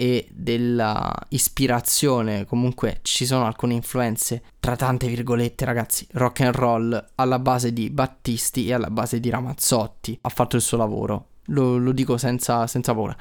e 0.02 0.26
della 0.32 1.14
ispirazione, 1.28 2.44
comunque 2.44 2.98
ci 3.02 3.24
sono 3.24 3.46
alcune 3.46 3.74
influenze, 3.74 4.42
tra 4.58 4.74
tante 4.74 5.06
virgolette 5.06 5.64
ragazzi, 5.64 6.04
rock 6.14 6.40
and 6.40 6.54
roll 6.56 7.10
alla 7.14 7.38
base 7.38 7.72
di 7.72 7.88
Battisti 7.88 8.66
e 8.66 8.72
alla 8.72 8.90
base 8.90 9.20
di 9.20 9.30
Ramazzotti, 9.30 10.18
ha 10.22 10.28
fatto 10.28 10.56
il 10.56 10.62
suo 10.62 10.76
lavoro, 10.76 11.28
lo, 11.46 11.76
lo 11.76 11.92
dico 11.92 12.16
senza, 12.16 12.66
senza 12.66 12.92
paura. 12.92 13.16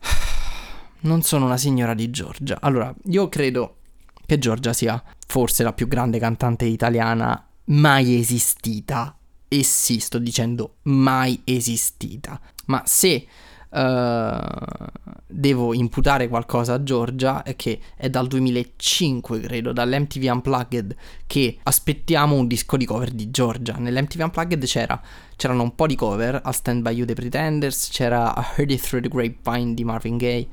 Non 1.04 1.20
sono 1.20 1.44
una 1.44 1.58
signora 1.58 1.92
di 1.92 2.08
Giorgia. 2.08 2.56
Allora, 2.62 2.90
io 3.08 3.28
credo 3.28 3.76
che 4.24 4.38
Giorgia 4.38 4.72
sia 4.72 5.04
forse 5.26 5.62
la 5.62 5.74
più 5.74 5.86
grande 5.86 6.18
cantante 6.18 6.64
italiana 6.64 7.46
mai 7.64 8.18
esistita. 8.18 9.14
E 9.46 9.62
sì, 9.62 10.00
sto 10.00 10.16
dicendo 10.16 10.76
mai 10.84 11.42
esistita. 11.44 12.40
Ma 12.68 12.82
se 12.86 13.26
Uh, 13.74 14.38
devo 15.26 15.74
imputare 15.74 16.28
qualcosa 16.28 16.74
a 16.74 16.82
Giorgia 16.84 17.42
che 17.56 17.80
è 17.96 18.08
dal 18.08 18.28
2005 18.28 19.40
credo 19.40 19.72
dall'MTV 19.72 20.30
Unplugged 20.30 20.94
che 21.26 21.58
aspettiamo 21.60 22.36
un 22.36 22.46
disco 22.46 22.76
di 22.76 22.84
cover 22.84 23.10
di 23.10 23.30
Giorgia. 23.32 23.74
nell'MTV 23.76 24.20
Unplugged 24.20 24.64
c'era, 24.64 25.00
c'erano 25.34 25.64
un 25.64 25.74
po' 25.74 25.88
di 25.88 25.96
cover 25.96 26.40
al 26.44 26.54
Stand 26.54 26.82
By 26.82 26.94
You 26.94 27.04
The 27.04 27.14
Pretenders 27.14 27.88
c'era 27.90 28.32
I 28.36 28.44
Heard 28.56 28.70
It 28.70 28.80
Through 28.80 29.02
The 29.02 29.08
Grapevine 29.08 29.74
di 29.74 29.82
Marvin 29.82 30.18
Gaye 30.18 30.46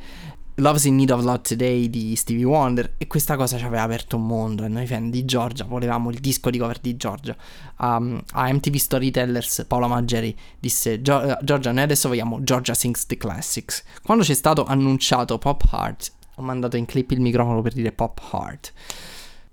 Love's 0.62 0.84
in 0.86 0.96
Need 0.96 1.10
of 1.10 1.24
Love 1.24 1.42
Today 1.42 1.90
di 1.90 2.16
Stevie 2.16 2.44
Wonder 2.44 2.94
e 3.00 3.08
questa 3.08 3.36
cosa 3.36 3.58
ci 3.58 3.64
aveva 3.66 3.82
aperto 3.82 4.16
un 4.16 4.28
mondo 4.28 4.64
e 4.64 4.68
noi 4.68 4.86
fan 4.86 5.10
di 5.10 5.26
Georgia 5.26 5.64
volevamo 5.64 6.12
il 6.12 6.20
disco 6.20 6.52
di 6.52 6.60
cover 6.60 6.78
di 6.78 6.96
Georgia 6.98 7.36
um, 7.80 8.22
a 8.34 8.54
MTV 8.54 8.76
Storytellers 8.76 9.66
Paola 9.68 9.88
Maggeri 9.88 10.38
disse 10.60 11.02
Georgia 11.02 11.72
noi 11.72 11.82
adesso 11.82 12.10
vogliamo 12.10 12.44
Georgia 12.44 12.76
Sings 12.76 13.08
the 13.08 13.18
Classics. 13.18 13.84
Quando 14.04 14.24
c'è 14.24 14.36
stato 14.36 14.64
annunciato 14.64 15.40
Pop 15.40 15.64
Heart 15.72 16.12
ho 16.36 16.44
mandato 16.44 16.78
in 16.78 16.86
clip 16.86 17.10
il 17.10 17.22
microfono 17.22 17.64
per 17.64 17.74
dire 17.74 17.92
Pop 17.92 18.22
Heart 18.32 18.74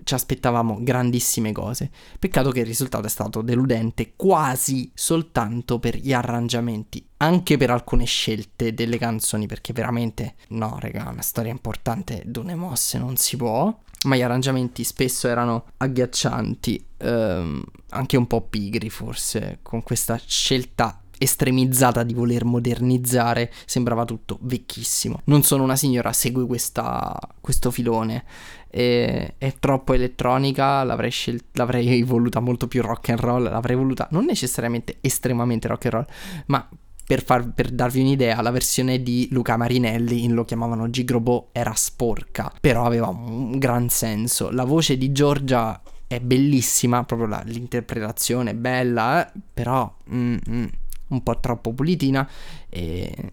ci 0.05 0.15
aspettavamo 0.15 0.79
grandissime 0.81 1.53
cose. 1.53 1.91
Peccato 2.19 2.51
che 2.51 2.61
il 2.61 2.67
risultato 2.67 3.07
è 3.07 3.11
stato 3.11 3.43
deludente 3.43 4.13
quasi 4.17 4.91
soltanto 4.95 5.79
per 5.79 5.97
gli 5.97 6.13
arrangiamenti, 6.13 7.07
anche 7.19 7.57
per 7.57 7.71
alcune 7.71 8.05
scelte 8.05 8.75
delle 8.75 8.99
canzoni, 8.99 9.47
perché 9.47 9.73
veramente 9.73 10.35
no, 10.49 10.77
raga, 10.81 11.09
una 11.11 11.23
storia 11.23 11.51
importante 11.51 12.23
d'une 12.25 12.55
mosse 12.55 12.99
non 12.99 13.17
si 13.17 13.37
può. 13.37 13.77
Ma 14.05 14.15
gli 14.15 14.23
arrangiamenti 14.23 14.85
spesso 14.85 15.27
erano 15.27 15.67
agghiaccianti, 15.79 16.87
ehm, 16.99 17.65
anche 17.91 18.17
un 18.17 18.29
po' 18.29 18.43
pigri 18.43 18.91
forse, 18.91 19.59
con 19.63 19.83
questa 19.83 20.21
scelta 20.25 21.03
estremizzata 21.18 22.02
di 22.02 22.14
voler 22.14 22.44
modernizzare, 22.44 23.52
sembrava 23.66 24.04
tutto 24.04 24.38
vecchissimo. 24.42 25.20
Non 25.24 25.42
sono 25.42 25.62
una 25.62 25.76
signora, 25.76 26.12
segui 26.12 26.46
questa, 26.46 27.16
questo 27.40 27.70
filone. 27.70 28.24
E, 28.70 29.35
è 29.38 29.54
troppo 29.59 29.94
elettronica, 29.94 30.85
l'avrei, 30.85 31.11
scel- 31.11 31.42
l'avrei 31.52 32.02
voluta 32.02 32.40
molto 32.40 32.68
più 32.68 32.83
rock 32.83 33.11
and 33.11 33.20
roll, 33.20 33.42
l'avrei 33.44 33.76
voluta 33.76 34.07
non 34.11 34.24
necessariamente 34.24 34.98
estremamente 35.00 35.68
rock 35.68 35.85
and 35.87 35.94
roll, 35.94 36.07
ma 36.46 36.68
per, 37.09 37.24
far, 37.24 37.54
per, 37.54 37.70
darvi 37.70 38.00
un'idea, 38.00 38.42
la 38.42 38.50
versione 38.50 39.02
di 39.02 39.28
Luca 39.31 39.57
Marinelli, 39.57 40.24
in 40.24 40.35
lo 40.35 40.44
chiamavano 40.44 40.90
Gigrobo, 40.90 41.48
era 41.52 41.72
sporca, 41.74 42.52
però 42.61 42.85
aveva 42.85 43.09
un 43.09 43.59
gran 43.59 43.88
senso. 43.88 44.50
La 44.50 44.64
voce 44.64 44.98
di 44.98 45.11
Giorgia 45.11 45.81
è 46.07 46.20
bellissima, 46.20 47.04
proprio 47.04 47.28
la, 47.28 47.42
l'interpretazione 47.46 48.50
è 48.50 48.54
bella, 48.54 49.26
eh? 49.26 49.40
però... 49.54 49.90
Mm, 50.12 50.37
mm 50.50 50.66
un 51.09 51.23
po' 51.23 51.38
troppo 51.40 51.73
pulitina 51.73 52.29
e 52.68 53.12
eh, 53.14 53.31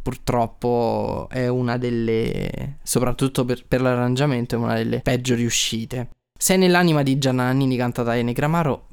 purtroppo 0.00 1.28
è 1.30 1.48
una 1.48 1.76
delle, 1.76 2.78
soprattutto 2.82 3.44
per, 3.44 3.64
per, 3.66 3.80
l'arrangiamento, 3.80 4.54
è 4.54 4.58
una 4.58 4.74
delle 4.74 5.00
peggio 5.00 5.34
riuscite. 5.34 6.08
Sei 6.38 6.58
nell'anima 6.58 7.02
di 7.02 7.18
Gianna 7.18 7.44
Nannini 7.44 7.76
cantata 7.76 8.10
da 8.10 8.16
Enegramaro, 8.16 8.86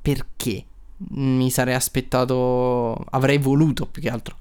perché? 0.00 0.64
Mi 1.10 1.48
sarei 1.50 1.74
aspettato, 1.74 2.92
avrei 3.10 3.38
voluto 3.38 3.86
più 3.86 4.02
che 4.02 4.10
altro 4.10 4.36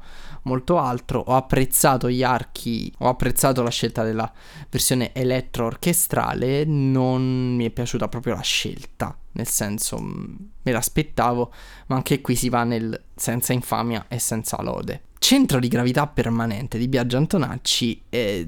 molto 0.47 0.79
altro. 0.79 1.19
Ho 1.19 1.35
apprezzato 1.35 2.09
gli 2.09 2.23
archi, 2.23 2.91
ho 2.99 3.09
apprezzato 3.09 3.61
la 3.61 3.69
scelta 3.69 4.03
della 4.03 4.31
versione 4.69 5.13
elettro-orchestrale, 5.13 6.63
non 6.65 7.55
mi 7.55 7.65
è 7.65 7.69
piaciuta 7.69 8.07
proprio 8.07 8.33
la 8.33 8.41
scelta, 8.41 9.15
nel 9.33 9.47
senso 9.47 9.99
mm, 10.01 10.35
me 10.63 10.71
l'aspettavo, 10.71 11.53
ma 11.87 11.97
anche 11.97 12.21
qui 12.21 12.35
si 12.35 12.49
va 12.49 12.63
nel 12.63 12.99
senza 13.15 13.53
infamia 13.53 14.05
e 14.07 14.17
senza 14.17 14.61
lode. 14.61 15.01
Centro 15.19 15.59
di 15.59 15.67
gravità 15.67 16.07
permanente 16.07 16.77
di 16.77 16.87
Biagio 16.87 17.17
Antonacci 17.17 18.01
è... 18.09 18.47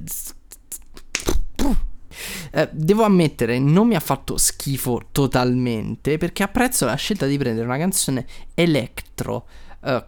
Eh, 2.51 2.69
devo 2.71 3.03
ammettere, 3.03 3.59
non 3.59 3.87
mi 3.87 3.95
ha 3.95 3.99
fatto 3.99 4.37
schifo 4.37 5.07
totalmente 5.11 6.17
perché 6.17 6.43
apprezzo 6.43 6.85
la 6.85 6.95
scelta 6.95 7.25
di 7.25 7.37
prendere 7.37 7.65
una 7.65 7.77
canzone 7.77 8.25
electro 8.55 9.45
eh, 9.83 10.05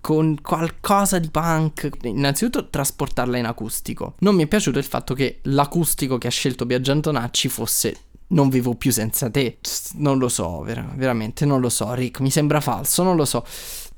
con 0.00 0.38
qualcosa 0.42 1.18
di 1.18 1.28
punk. 1.30 1.90
Innanzitutto 2.02 2.68
trasportarla 2.68 3.38
in 3.38 3.46
acustico. 3.46 4.14
Non 4.20 4.34
mi 4.34 4.44
è 4.44 4.46
piaciuto 4.46 4.78
il 4.78 4.84
fatto 4.84 5.14
che 5.14 5.40
l'acustico 5.42 6.18
che 6.18 6.26
ha 6.26 6.30
scelto 6.30 6.66
Biagio 6.66 6.92
Antonacci 6.92 7.48
fosse 7.48 7.96
non 8.28 8.48
vivo 8.48 8.74
più 8.74 8.92
senza 8.92 9.30
te. 9.30 9.58
Non 9.94 10.18
lo 10.18 10.28
so, 10.28 10.60
ver- 10.60 10.94
veramente 10.94 11.44
non 11.44 11.60
lo 11.60 11.68
so, 11.68 11.92
Rick, 11.94 12.20
mi 12.20 12.30
sembra 12.30 12.60
falso, 12.60 13.02
non 13.02 13.16
lo 13.16 13.24
so. 13.24 13.44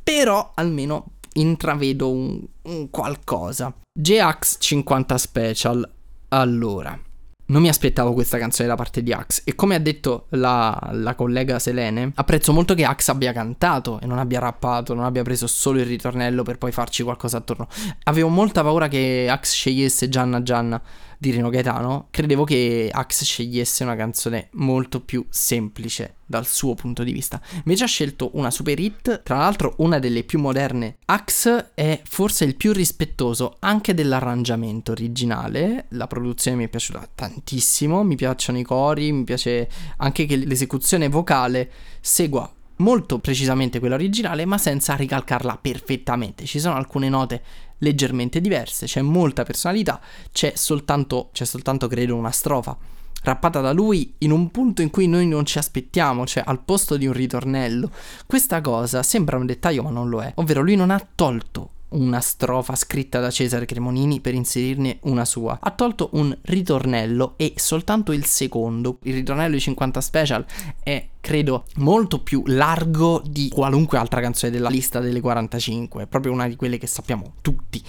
Però 0.03 0.53
almeno 0.55 1.13
intravedo 1.35 2.11
un, 2.11 2.45
un 2.63 2.91
qualcosa. 2.91 3.73
JAX 3.93 4.57
50 4.59 5.19
Special. 5.19 5.93
Allora, 6.29 6.99
non 7.47 7.61
mi 7.61 7.69
aspettavo 7.69 8.13
questa 8.13 8.39
canzone 8.39 8.69
da 8.69 8.77
parte 8.77 9.03
di 9.03 9.13
Axe 9.13 9.43
e 9.45 9.55
come 9.55 9.75
ha 9.75 9.79
detto 9.79 10.27
la, 10.31 10.91
la, 10.93 11.15
collega 11.15 11.59
Selene, 11.59 12.13
apprezzo 12.15 12.53
molto 12.53 12.75
che 12.75 12.85
Axe 12.85 13.11
abbia 13.11 13.33
cantato 13.33 14.01
e 14.01 14.07
non 14.07 14.19
abbia 14.19 14.39
rappato, 14.39 14.95
non 14.95 15.05
abbia 15.05 15.23
preso 15.23 15.47
solo 15.47 15.81
il 15.81 15.87
ritornello 15.87 16.43
per 16.43 16.59
poi 16.59 16.73
farci 16.73 17.03
qualcosa 17.03 17.39
attorno. 17.39 17.69
Avevo 18.05 18.29
molta 18.29 18.63
paura 18.63 18.89
che 18.89 19.27
Axe 19.29 19.53
scegliesse 19.53 20.09
Gianna 20.09 20.43
Gianna 20.43 20.81
di 21.23 21.31
Rino 21.31 21.51
Gaetano, 21.51 22.09
credevo 22.11 22.43
che 22.43 22.91
Axe 22.93 23.25
scegliesse 23.25 23.85
una 23.85 23.95
canzone 23.95 24.49
molto 24.55 25.01
più 25.01 25.25
semplice 25.29 26.17
dal 26.27 26.49
suo 26.49 26.75
punto 26.75 27.05
di 27.05 27.13
vista. 27.13 27.41
Invece 27.59 27.85
ha 27.85 27.87
scelto 27.87 28.31
una 28.33 28.51
super 28.51 28.77
hit, 28.77 29.23
tra 29.23 29.37
l'altro 29.37 29.75
una 29.77 30.01
delle 30.01 30.25
più 30.25 30.41
moderne. 30.41 30.97
Axe 31.05 31.71
è 31.75 32.01
forse 32.03 32.45
il 32.45 32.57
più 32.57 32.73
rispettoso 32.73 33.59
anche 33.61 33.95
dell'arrangiamento 33.95 34.91
originale, 34.91 35.87
la 35.91 36.09
produzione 36.09 36.57
mi 36.57 36.65
è 36.65 36.69
piaciuta 36.69 37.09
tantissimo, 37.15 38.03
mi 38.03 38.17
piacciono 38.17 38.59
i 38.59 38.65
cori, 38.65 39.13
mi 39.13 39.23
piace 39.23 39.69
anche 39.99 40.27
che 40.27 40.35
l'esecuzione 40.35 41.09
vocale 41.09 41.71
segua 42.01 42.53
molto 42.79 43.21
precisamente 43.21 43.79
quella 43.79 43.95
originale, 43.95 44.45
ma 44.45 44.59
senza 44.59 44.97
ricalcarla 44.97 45.57
perfettamente. 45.63 46.47
Ci 46.47 46.59
sono 46.59 46.75
alcune 46.75 47.09
note 47.09 47.43
leggermente 47.83 48.41
diverse, 48.41 48.87
c'è 48.87 49.03
molta 49.03 49.45
personalità, 49.45 50.01
c'è 50.33 50.53
soltanto, 50.57 51.29
c'è 51.33 51.45
soltanto 51.45 51.87
credo 51.87 52.17
una 52.17 52.31
strofa 52.31 52.77
rappata 53.25 53.61
da 53.61 53.73
lui 53.73 54.15
in 54.19 54.33
un 54.33 54.51
punto 54.51 54.83
in 54.83 54.91
cui 54.91 55.07
noi 55.07 55.27
non 55.29 55.47
ci 55.47 55.59
aspettiamo, 55.59 56.27
cioè 56.27 56.43
al 56.45 56.61
posto 56.61 56.97
di 56.97 57.07
un 57.07 57.13
ritornello. 57.13 57.91
Questa 58.27 58.61
cosa 58.61 59.03
sembra 59.03 59.37
un 59.37 59.47
dettaglio 59.47 59.83
ma 59.83 59.91
non 59.91 60.09
lo 60.09 60.23
è, 60.23 60.33
ovvero 60.37 60.63
lui 60.63 60.75
non 60.75 60.91
ha 60.91 61.07
tolto 61.15 61.71
una 61.93 62.21
strofa 62.21 62.75
scritta 62.77 63.21
da 63.21 63.31
Cesare 63.31 63.67
Cremonini 63.67 64.21
per 64.21 64.35
inserirne 64.35 64.99
una 65.03 65.25
sua. 65.25 65.59
Ha 65.61 65.71
tolto 65.71 66.11
un 66.13 66.37
ritornello 66.43 67.35
e 67.37 67.55
soltanto 67.57 68.13
il 68.13 68.25
secondo, 68.25 68.99
il 69.03 69.15
ritornello 69.15 69.55
di 69.55 69.61
50 69.61 70.01
Special, 70.01 70.45
è 70.83 71.09
credo 71.21 71.65
molto 71.77 72.21
più 72.21 72.43
largo 72.47 73.23
di 73.25 73.49
qualunque 73.49 73.99
altra 73.99 74.21
canzone 74.21 74.53
della 74.53 74.69
lista 74.69 75.01
delle 75.01 75.21
45, 75.21 76.05
è 76.05 76.07
proprio 76.07 76.33
una 76.33 76.49
di 76.49 76.57
quelle 76.57 76.79
che 76.79 76.87
sappiamo 76.87 77.35
tutti. 77.41 77.83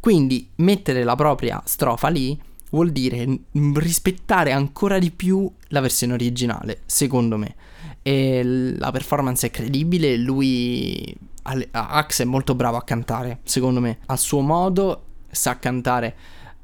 Quindi 0.00 0.48
mettere 0.56 1.02
la 1.02 1.16
propria 1.16 1.60
strofa 1.64 2.08
lì 2.08 2.40
vuol 2.70 2.90
dire 2.90 3.26
rispettare 3.74 4.52
ancora 4.52 4.98
di 4.98 5.10
più 5.10 5.50
la 5.68 5.80
versione 5.80 6.12
originale, 6.12 6.82
secondo 6.86 7.36
me. 7.36 7.54
E 8.02 8.42
la 8.44 8.90
performance 8.90 9.46
è 9.46 9.50
credibile, 9.50 10.16
lui 10.16 11.14
Axe 11.70 12.22
è 12.22 12.26
molto 12.26 12.54
bravo 12.54 12.76
a 12.76 12.82
cantare, 12.82 13.40
secondo 13.44 13.80
me, 13.80 13.98
a 14.06 14.16
suo 14.16 14.40
modo 14.40 15.04
sa 15.30 15.58
cantare 15.58 16.16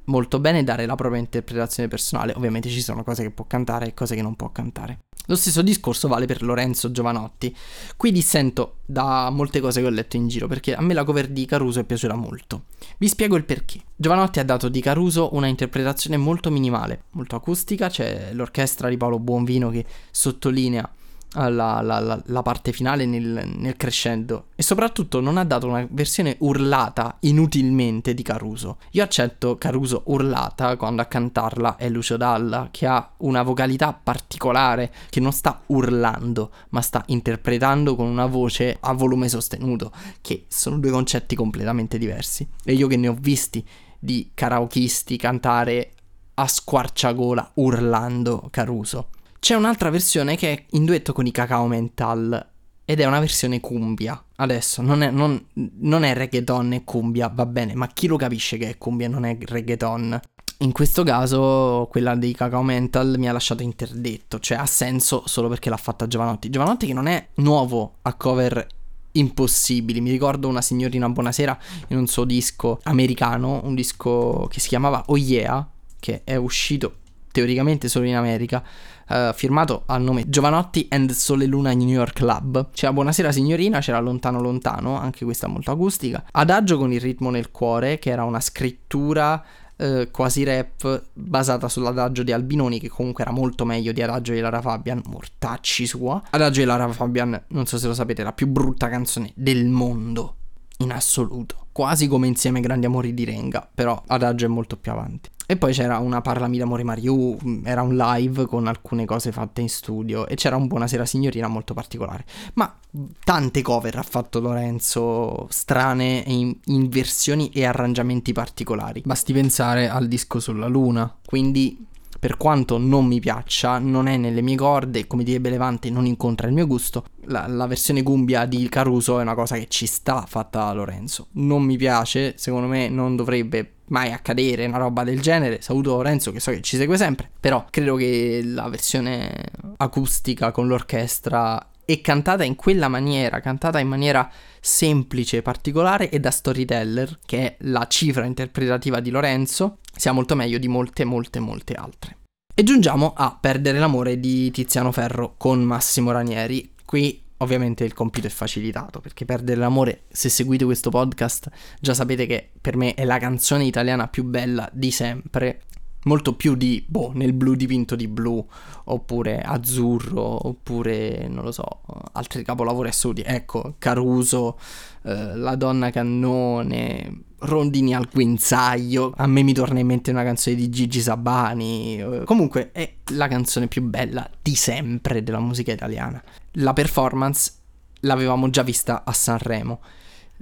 molto 0.07 0.38
bene 0.38 0.61
e 0.61 0.64
dare 0.64 0.87
la 0.87 0.94
propria 0.94 1.20
interpretazione 1.20 1.88
personale. 1.88 2.33
Ovviamente 2.37 2.68
ci 2.68 2.83
sono 2.83 3.03
cose 3.03 3.23
che 3.23 3.31
può 3.31 3.47
cantare 3.47 3.87
e 3.87 3.94
cose 3.94 4.14
che 4.14 4.23
non 4.23 4.37
può 4.37 4.51
cantare. 4.51 5.01
Lo 5.27 5.37
stesso 5.37 5.62
discorso 5.62 6.07
vale 6.07 6.27
per 6.27 6.42
Lorenzo 6.42 6.90
Giovanotti. 6.90 7.55
Qui 7.97 8.12
dissento 8.12 8.81
da 8.85 9.31
molte 9.31 9.61
cose 9.61 9.81
che 9.81 9.87
ho 9.87 9.90
letto 9.90 10.16
in 10.16 10.29
giro 10.29 10.49
perché 10.49 10.75
a 10.75 10.83
me 10.83 10.92
la 10.92 11.05
cover 11.05 11.29
di 11.29 11.47
Caruso 11.47 11.81
è 11.81 11.85
piaciuta 11.85 12.14
molto. 12.14 12.64
Vi 12.99 13.09
spiego 13.09 13.37
il 13.37 13.44
perché. 13.44 13.81
Giovanotti 13.97 14.38
ha 14.38 14.44
dato 14.44 14.68
di 14.68 14.81
Caruso 14.81 15.35
una 15.35 15.47
interpretazione 15.47 16.18
molto 16.18 16.51
minimale, 16.51 17.05
molto 17.12 17.37
acustica, 17.37 17.88
c'è 17.88 18.35
l'orchestra 18.35 18.90
di 18.90 18.99
Paolo 18.99 19.18
Buonvino 19.18 19.70
che 19.70 19.87
sottolinea 20.11 20.90
la, 21.35 21.81
la, 21.81 22.23
la, 22.25 22.42
parte 22.42 22.73
finale 22.73 23.07
nel, 23.07 23.51
nel, 23.57 23.77
crescendo. 23.77 24.47
E 24.55 24.62
soprattutto 24.62 25.20
non 25.20 25.37
ha 25.37 25.44
dato 25.44 25.66
una 25.66 25.87
versione 25.90 26.37
urlata 26.40 27.16
inutilmente 27.20 28.14
di 28.14 28.23
Caruso. 28.23 28.79
Io 28.92 29.03
accetto 29.03 29.57
Caruso 29.57 30.03
urlata 30.07 30.77
quando 30.77 31.03
a 31.03 31.07
cantarla 31.07 31.77
è 31.77 31.88
Lucio 31.88 32.16
Dalla 32.16 32.68
che 32.70 32.87
ha 32.87 33.12
una 33.18 33.42
vocalità 33.42 33.92
particolare 33.92 34.92
che 35.11 35.20
non 35.20 35.33
sta 35.33 35.61
urlando 35.66 36.51
ma 36.70 36.81
sta 36.81 37.03
interpretando 37.07 37.97
con 37.97 38.07
una 38.07 38.27
voce 38.27 38.77
a 38.81 38.92
volume 38.92 39.29
sostenuto 39.29 39.92
che 40.20 40.44
sono 40.49 40.79
due 40.79 40.90
concetti 40.90 41.35
completamente 41.35 41.99
diversi. 41.99 42.47
E 42.64 42.75
io 42.75 42.87
che 42.87 42.97
ne 42.97 43.09
ho 43.09 43.16
visti 43.18 43.66
di 43.99 44.31
karaokisti 44.35 45.16
cantare 45.16 45.92
a 46.35 46.47
squarciagola 46.47 47.53
urlando 47.55 48.49
Caruso 48.51 49.09
c'è 49.44 49.54
un'altra 49.54 49.90
versione 49.90 50.37
che 50.37 50.52
è 50.54 50.64
in 50.70 50.87
duetto 50.87 51.12
con 51.12 51.26
i 51.26 51.30
Cacao 51.30 51.66
Mental 51.66 52.52
ed 52.83 52.98
è 52.98 53.04
una 53.04 53.20
versione 53.20 53.61
cumbia. 53.61 54.24
Adesso 54.37 54.80
non 54.80 55.02
è, 55.02 55.11
non, 55.11 55.48
non 55.80 56.02
è 56.02 56.14
reggaeton 56.14 56.72
e 56.72 56.85
cumbia, 56.85 57.28
va 57.28 57.44
bene, 57.44 57.74
ma 57.74 57.87
chi 57.88 58.07
lo 58.07 58.16
capisce 58.16 58.57
che 58.57 58.70
è 58.70 58.78
cumbia 58.78 59.04
e 59.04 59.11
non 59.11 59.26
è 59.26 59.37
reggaeton? 59.38 60.18
In 60.61 60.72
questo 60.72 61.02
caso 61.02 61.87
quella 61.90 62.14
dei 62.14 62.33
Cacao 62.33 62.62
Mental 62.62 63.16
mi 63.18 63.28
ha 63.28 63.33
lasciato 63.33 63.62
interdetto, 63.62 64.38
cioè 64.38 64.57
ha 64.57 64.64
senso 64.64 65.24
solo 65.26 65.50
perché 65.50 65.68
l'ha 65.68 65.76
fatta 65.76 66.07
Giovanotti. 66.07 66.48
Giovanotti 66.48 66.87
che 66.87 66.94
non 66.94 67.07
è 67.07 67.28
nuovo 67.35 67.96
a 68.00 68.14
cover 68.14 68.66
impossibili. 69.12 70.00
Mi 70.00 70.11
ricordo 70.11 70.48
una 70.48 70.62
signorina 70.62 71.07
Buonasera 71.11 71.59
in 71.88 71.98
un 71.98 72.07
suo 72.07 72.24
disco 72.24 72.80
americano, 72.85 73.61
un 73.62 73.74
disco 73.74 74.48
che 74.50 74.59
si 74.59 74.68
chiamava 74.68 75.02
Oh 75.09 75.18
Yeah, 75.18 75.68
che 76.00 76.22
è 76.24 76.37
uscito 76.37 77.02
teoricamente 77.35 77.88
solo 77.88 78.07
in 78.07 78.14
America, 78.14 78.62
uh, 79.09 79.33
firmato 79.33 79.83
al 79.87 80.03
nome 80.03 80.29
Giovanotti 80.29 80.87
and 80.90 81.11
Sole 81.11 81.47
Luna 81.47 81.73
New 81.73 81.88
York 81.88 82.14
Club. 82.14 82.71
C'era 82.73 82.93
Buonasera 82.93 83.33
signorina, 83.33 83.81
c'era 83.81 83.99
Lontano 84.01 84.40
Lontano, 84.40 84.99
anche 84.99 85.25
questa 85.25 85.47
molto 85.47 85.71
acustica. 85.71 86.25
Adagio 86.33 86.79
con 86.79 86.93
il 86.93 87.01
ritmo 87.01 87.31
nel 87.31 87.51
cuore, 87.51 87.99
che 87.99 88.11
era 88.11 88.25
una 88.25 88.40
scrittura 88.40 89.43
uh, 89.77 90.11
quasi 90.11 90.45
rap 90.45 91.05
basata 91.12 91.69
sull'adagio 91.69 92.23
di 92.23 92.33
Albinoni, 92.33 92.81
che 92.81 92.88
comunque 92.88 93.23
era 93.25 93.33
molto 93.33 93.64
meglio 93.64 93.93
di 93.93 94.03
Adagio 94.03 94.33
di 94.33 94.40
Lara 94.40 94.61
Fabian, 94.61 95.03
mortacci 95.07 95.87
sua. 95.87 96.23
Adagio 96.31 96.61
di 96.61 96.67
Lara 96.67 96.90
Fabian, 96.90 97.45
non 97.49 97.67
so 97.67 97.79
se 97.79 97.87
lo 97.87 97.95
sapete, 97.95 98.23
è 98.23 98.25
la 98.25 98.33
più 98.33 98.47
brutta 98.47 98.88
canzone 98.88 99.33
del 99.35 99.67
mondo 99.67 100.37
in 100.79 100.93
assoluto. 100.93 101.67
Quasi 101.73 102.07
come 102.07 102.29
insieme 102.29 102.61
Grandi 102.61 102.87
Amori 102.87 103.14
di 103.14 103.25
Renga, 103.25 103.69
però 103.73 104.01
Adagio 104.07 104.45
è 104.45 104.49
molto 104.49 104.77
più 104.77 104.93
avanti. 104.93 105.31
E 105.46 105.57
poi 105.57 105.72
c'era 105.74 105.98
una 105.98 106.22
Parlami 106.22 106.57
d'amore 106.57 106.85
Mariù, 106.85 107.37
mm, 107.44 107.66
era 107.66 107.83
un 107.83 107.96
live 107.96 108.46
con 108.46 108.66
alcune 108.66 109.04
cose 109.04 109.30
fatte 109.30 109.61
in 109.61 109.68
studio 109.68 110.26
e 110.26 110.37
c'era 110.37 110.57
un 110.57 110.66
Buonasera 110.66 111.04
signorina 111.04 111.48
molto 111.48 111.74
particolare. 111.74 112.24
Ma 112.54 112.74
tante 113.22 113.61
cover 113.61 113.98
ha 113.98 114.02
fatto 114.02 114.40
Lorenzo, 114.40 115.46
strane 115.50 116.22
in, 116.26 116.57
in 116.66 116.88
versioni 116.88 117.50
e 117.50 117.64
arrangiamenti 117.64 118.33
particolari. 118.33 119.02
Basti 119.04 119.35
pensare 119.35 119.88
al 119.88 120.09
disco 120.09 120.40
sulla 120.40 120.66
luna, 120.66 121.14
quindi 121.26 121.87
per 122.24 122.38
quanto 122.38 122.78
non 122.78 123.04
mi 123.04 123.20
piaccia, 123.20 123.78
non 123.78 124.07
è 124.07 124.16
nelle 124.16 124.40
mie 124.40 124.57
corde, 124.57 125.07
come 125.07 125.24
direbbe 125.24 125.50
Levante, 125.50 125.90
non 125.90 126.07
incontra 126.07 126.46
il 126.46 126.54
mio 126.54 126.66
gusto. 126.66 127.04
La, 127.26 127.46
la, 127.46 127.66
versione 127.66 128.00
Gumbia 128.00 128.46
di 128.46 128.66
Caruso 128.70 129.18
è 129.18 129.22
una 129.22 129.35
cosa 129.35 129.57
che 129.57 129.66
ci 129.68 129.85
sta 129.85 130.24
fatta 130.26 130.61
da 130.61 130.72
Lorenzo. 130.72 131.26
Non 131.33 131.62
mi 131.62 131.76
piace, 131.76 132.33
secondo 132.38 132.66
me 132.66 132.88
non 132.88 133.14
dovrebbe 133.14 133.73
mai 133.87 134.12
accadere 134.12 134.66
una 134.66 134.79
roba 134.79 135.05
del 135.05 135.20
genere. 135.20 135.61
Saluto 135.61 135.97
Lorenzo 135.97 136.33
che 136.33 136.40
so 136.40 136.51
che 136.51 136.61
ci 136.62 136.77
segue 136.77 136.97
sempre, 136.97 137.31
però 137.38 137.66
credo 137.70 137.97
che 137.97 138.42
la 138.44 138.68
versione 138.68 139.33
acustica 139.77 140.51
con 140.51 140.66
l'orchestra 140.66 141.70
e 141.85 142.01
cantata 142.01 142.44
in 142.44 142.55
quella 142.55 142.88
maniera, 142.88 143.40
cantata 143.40 143.79
in 143.79 143.88
maniera 143.88 144.31
semplice, 144.61 145.42
particolare 145.42 146.09
e 146.09 146.18
da 146.18 146.31
storyteller, 146.31 147.18
che 147.27 147.38
è 147.38 147.57
la 147.61 147.87
cifra 147.88 148.25
interpretativa 148.25 149.01
di 149.01 149.11
Lorenzo, 149.11 149.79
sia 149.94 150.12
molto 150.12 150.35
meglio 150.35 150.59
di 150.59 150.68
molte, 150.68 151.05
molte, 151.05 151.40
molte 151.40 151.75
altre. 151.75 152.16
E 152.55 152.62
giungiamo 152.62 153.12
a 153.16 153.37
Perdere 153.38 153.79
l'amore 153.79 154.18
di 154.18 154.51
Tiziano 154.51 154.92
Ferro 154.92 155.35
con 155.37 155.62
Massimo 155.62 156.12
Ranieri. 156.12 156.73
Qui 156.85 157.23
ovviamente 157.38 157.85
il 157.85 157.92
compito 157.94 158.27
è 158.27 158.31
facilitato 158.31 159.01
perché 159.01 159.25
Perdere 159.25 159.59
l'amore, 159.59 160.03
se 160.09 160.29
seguite 160.29 160.64
questo 160.64 160.90
podcast, 160.90 161.51
già 161.81 161.94
sapete 161.94 162.27
che 162.27 162.51
per 162.61 162.77
me 162.77 162.94
è 162.94 163.05
la 163.05 163.18
canzone 163.18 163.64
italiana 163.64 164.09
più 164.09 164.25
bella 164.25 164.68
di 164.73 164.90
sempre. 164.90 165.62
Molto 166.05 166.35
più 166.35 166.55
di, 166.55 166.85
boh, 166.87 167.12
nel 167.14 167.33
blu 167.33 167.55
dipinto 167.55 167.97
di 167.97 168.09
blu, 168.09 168.47
oppure 168.85 169.40
azzurro, 169.40 170.49
oppure, 170.49 171.27
non 171.29 171.44
lo 171.44 171.51
so, 171.51 171.66
altri 172.12 172.44
capolavori 172.44 172.88
assoluti. 172.88 173.23
Ecco, 173.25 173.77
Caruso, 173.79 174.59
eh, 175.05 175.35
La 175.35 175.57
donna 175.57 175.88
cannone, 175.88 177.23
Rondini 177.44 177.94
al 177.94 178.09
guinzaglio. 178.12 179.12
A 179.16 179.26
me 179.26 179.42
mi 179.42 179.52
torna 179.52 179.80
in 179.80 179.87
mente 179.87 180.11
una 180.11 180.24
canzone 180.24 180.57
di 180.57 180.68
Gigi 180.68 181.00
Sabani. 181.00 181.98
Eh, 181.98 182.22
comunque 182.24 182.70
è 182.72 182.94
la 183.12 183.28
canzone 183.28 183.68
più 183.68 183.83
bella 183.83 184.28
di 184.40 184.54
sempre 184.54 185.22
della 185.22 185.40
musica 185.40 185.72
italiana 185.72 186.22
la 186.59 186.72
performance 186.72 187.52
l'avevamo 188.00 188.50
già 188.50 188.62
vista 188.62 189.02
a 189.04 189.12
Sanremo. 189.12 189.80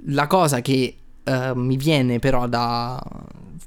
La 0.07 0.27
cosa 0.27 0.61
che 0.61 0.97
uh, 1.23 1.53
mi 1.53 1.77
viene 1.77 2.19
però 2.19 2.47
da 2.47 3.01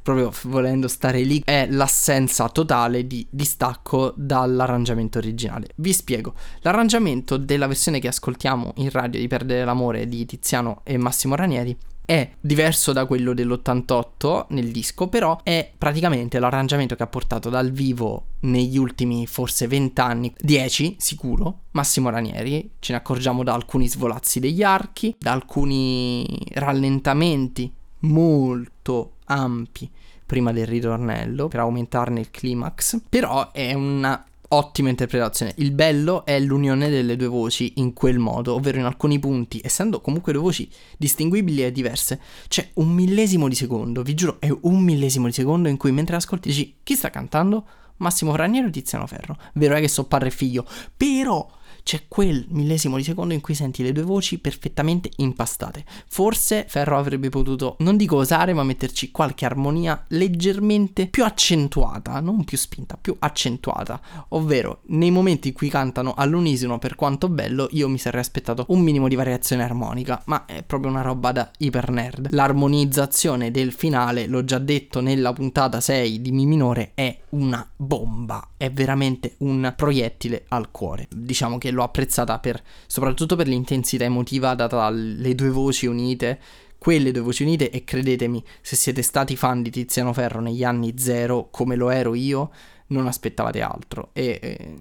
proprio 0.03 0.33
volendo 0.45 0.87
stare 0.87 1.23
lì 1.23 1.43
è 1.45 1.67
l'assenza 1.69 2.49
totale 2.49 3.07
di 3.09 3.27
distacco 3.29 4.13
dall'arrangiamento 4.17 5.19
originale. 5.19 5.69
Vi 5.77 5.93
spiego. 5.93 6.35
L'arrangiamento 6.61 7.37
della 7.37 7.67
versione 7.67 7.99
che 7.99 8.09
ascoltiamo 8.09 8.75
in 8.77 8.91
radio 8.91 9.19
di 9.19 9.27
Perdere 9.27 9.65
l'amore 9.65 10.07
di 10.07 10.25
Tiziano 10.27 10.83
e 10.85 10.97
Massimo 10.97 11.35
Ranieri 11.35 11.77
è 12.07 12.31
diverso 12.41 12.93
da 12.93 13.05
quello 13.05 13.35
dell'88 13.35 14.47
nel 14.51 14.71
disco, 14.71 15.09
però 15.09 15.39
è 15.43 15.71
praticamente 15.77 16.39
l'arrangiamento 16.39 16.95
che 16.95 17.03
ha 17.03 17.09
portato 17.09 17.51
dal 17.51 17.71
vivo 17.73 18.29
negli 18.41 18.79
ultimi 18.79 19.27
forse 19.27 19.67
20 19.67 20.01
anni, 20.01 20.33
10 20.39 20.97
sicuro, 20.99 21.63
Massimo 21.73 22.09
Ranieri. 22.09 22.71
Ce 22.79 22.93
ne 22.93 22.99
accorgiamo 22.99 23.43
da 23.43 23.53
alcuni 23.53 23.89
svolazzi 23.89 24.41
degli 24.41 24.63
archi, 24.63 25.15
da 25.19 25.33
alcuni 25.33 26.25
rallentamenti 26.55 27.71
molto 28.01 29.17
ampi 29.25 29.91
prima 30.25 30.53
del 30.53 30.67
ritornello 30.67 31.49
per 31.49 31.61
aumentarne 31.61 32.21
il 32.21 32.31
climax, 32.31 33.01
però 33.09 33.53
è 33.53 33.73
una 33.75 34.25
ottima 34.49 34.89
interpretazione. 34.89 35.53
Il 35.57 35.73
bello 35.73 36.25
è 36.25 36.39
l'unione 36.39 36.89
delle 36.89 37.17
due 37.17 37.27
voci 37.27 37.75
in 37.77 37.93
quel 37.93 38.19
modo, 38.19 38.55
ovvero 38.55 38.79
in 38.79 38.85
alcuni 38.85 39.19
punti, 39.19 39.61
essendo 39.63 40.01
comunque 40.01 40.33
due 40.33 40.43
voci 40.43 40.69
distinguibili 40.97 41.65
e 41.65 41.73
diverse, 41.73 42.21
c'è 42.49 42.71
un 42.75 42.89
millesimo 42.93 43.49
di 43.49 43.55
secondo, 43.55 44.03
vi 44.03 44.15
giuro, 44.15 44.37
è 44.41 44.53
un 44.63 44.83
millesimo 44.83 45.27
di 45.27 45.33
secondo 45.33 45.69
in 45.69 45.77
cui 45.77 45.93
mentre 45.93 46.17
ascolti 46.17 46.49
dici 46.49 46.77
chi 46.83 46.95
sta 46.95 47.11
cantando? 47.11 47.67
Massimo 47.99 48.37
Raniero 48.37 48.69
e 48.69 48.71
Tiziano 48.71 49.07
Ferro. 49.07 49.39
Vero 49.55 49.75
è 49.75 49.81
che 49.81 49.89
so 49.89 50.05
padre 50.05 50.29
e 50.29 50.31
figlio, 50.31 50.67
però 50.97 51.49
c'è 51.87 52.07
quel 52.09 52.47
millesimo 52.49 52.97
di 52.97 53.05
secondo 53.05 53.33
in 53.33 53.41
cui 53.41 53.55
senti 53.55 53.85
le 53.85 53.93
due 53.93 54.03
voci 54.03 54.41
perfettamente 54.41 55.09
impastate. 55.19 55.85
Forse 56.09 56.65
Ferro 56.67 56.99
avrebbe 56.99 57.29
potuto, 57.29 57.77
non 57.79 57.97
dico 57.97 58.17
osare, 58.17 58.53
ma 58.53 58.65
metterci 58.65 59.13
qualche 59.13 59.45
armonia 59.45 60.05
leggermente 60.09 61.07
più 61.07 61.23
accentuata, 61.23 62.19
non 62.19 62.43
più 62.43 62.59
spinta, 62.59 62.99
più 63.01 63.15
accentuata, 63.17 64.01
ovvero 64.31 64.81
nei 64.87 65.13
momenti 65.13 65.49
in 65.49 65.55
cui 65.55 65.69
cantano 65.69 66.15
all'unisono 66.17 66.81
per 66.81 66.97
quanto 66.97 67.29
bello, 67.29 67.69
io 67.71 67.89
mi 67.89 67.99
sarei 67.99 68.21
aspettato 68.21 68.65
un 68.71 68.81
minimo 68.81 69.07
di 69.07 69.15
variazione 69.15 69.63
armonica, 69.63 70.21
ma 70.27 70.45
è 70.45 70.65
proprio 70.65 70.91
una 70.91 71.03
roba 71.03 71.31
da 71.31 71.49
iper 71.59 71.91
nerd. 71.91 72.33
L'armonizzazione 72.33 73.53
del 73.53 73.71
finale, 73.71 74.27
l'ho 74.27 74.43
già 74.43 74.59
detto 74.59 75.01
nella 75.01 75.33
puntata 75.33 75.81
6 75.81 76.21
di 76.21 76.33
Mi 76.33 76.47
minore, 76.47 76.91
è 76.95 77.17
una 77.29 77.65
bomba, 77.77 78.55
è 78.57 78.73
veramente 78.73 79.37
un 79.39 79.73
proiettile 79.77 80.47
al 80.49 80.73
cuore. 80.73 81.07
Diciamo 81.15 81.59
che 81.59 81.75
l'ho 81.77 81.85
apprezzata 81.85 82.41
per, 82.41 82.61
soprattutto 82.87 83.37
per 83.37 83.47
l'intensità 83.47 84.05
emotiva 84.05 84.55
data 84.55 84.77
dalle 84.77 85.35
due 85.35 85.51
voci 85.51 85.87
unite. 85.87 86.41
Quelle 86.79 87.13
due 87.13 87.23
voci 87.23 87.43
unite 87.43 87.71
e 87.71 87.85
credetemi, 87.85 88.45
se 88.61 88.77
siete 88.77 89.03
stati 89.03 89.37
fan 89.37 89.63
di 89.63 89.71
Tiziano 89.71 90.13
Ferro 90.13 90.41
negli 90.41 90.65
anni 90.65 90.95
zero, 90.99 91.49
come 91.51 91.77
lo 91.77 91.91
ero 91.91 92.15
io, 92.15 92.51
non 92.89 93.07
aspettavate 93.07 93.63
altro. 93.63 94.11
E 94.13 94.39
eh, 94.43 94.75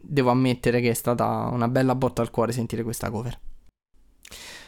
devo 0.00 0.30
ammettere 0.30 0.80
che 0.80 0.90
è 0.90 0.94
stata 0.94 1.48
una 1.52 1.68
bella 1.68 1.94
botta 1.94 2.22
al 2.22 2.30
cuore 2.30 2.52
sentire 2.52 2.82
questa 2.82 3.10
cover. 3.10 3.38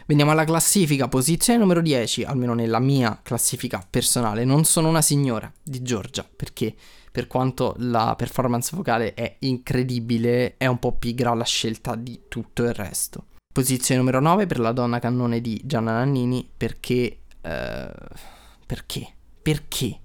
Veniamo 0.07 0.33
alla 0.33 0.45
classifica, 0.45 1.09
posizione 1.09 1.59
numero 1.59 1.81
10, 1.81 2.25
almeno 2.25 2.55
nella 2.55 2.81
mia 2.81 3.21
classifica 3.23 3.87
personale, 3.89 4.45
non 4.45 4.65
sono 4.65 4.89
una 4.89 5.03
signora 5.03 5.53
di 5.63 5.83
Giorgia, 5.83 6.29
perché 6.35 6.75
per 7.13 7.27
quanto 7.27 7.75
la 7.79 8.15
performance 8.17 8.75
vocale 8.75 9.13
è 9.13 9.37
incredibile, 9.41 10.57
è 10.57 10.67
un 10.67 10.79
po' 10.79 10.93
pigra 10.93 11.35
la 11.35 11.45
scelta 11.45 11.95
di 11.95 12.23
tutto 12.27 12.65
il 12.65 12.73
resto. 12.73 13.27
Posizione 13.53 14.01
numero 14.01 14.19
9 14.19 14.47
per 14.47 14.59
la 14.59 14.73
donna 14.73 14.99
cannone 14.99 15.43
di 15.43 15.61
Gianna 15.63 15.93
Nannini, 15.93 16.49
perché... 16.57 17.19
Uh, 17.43 17.91
perché? 18.65 19.13
Perché? 19.43 19.99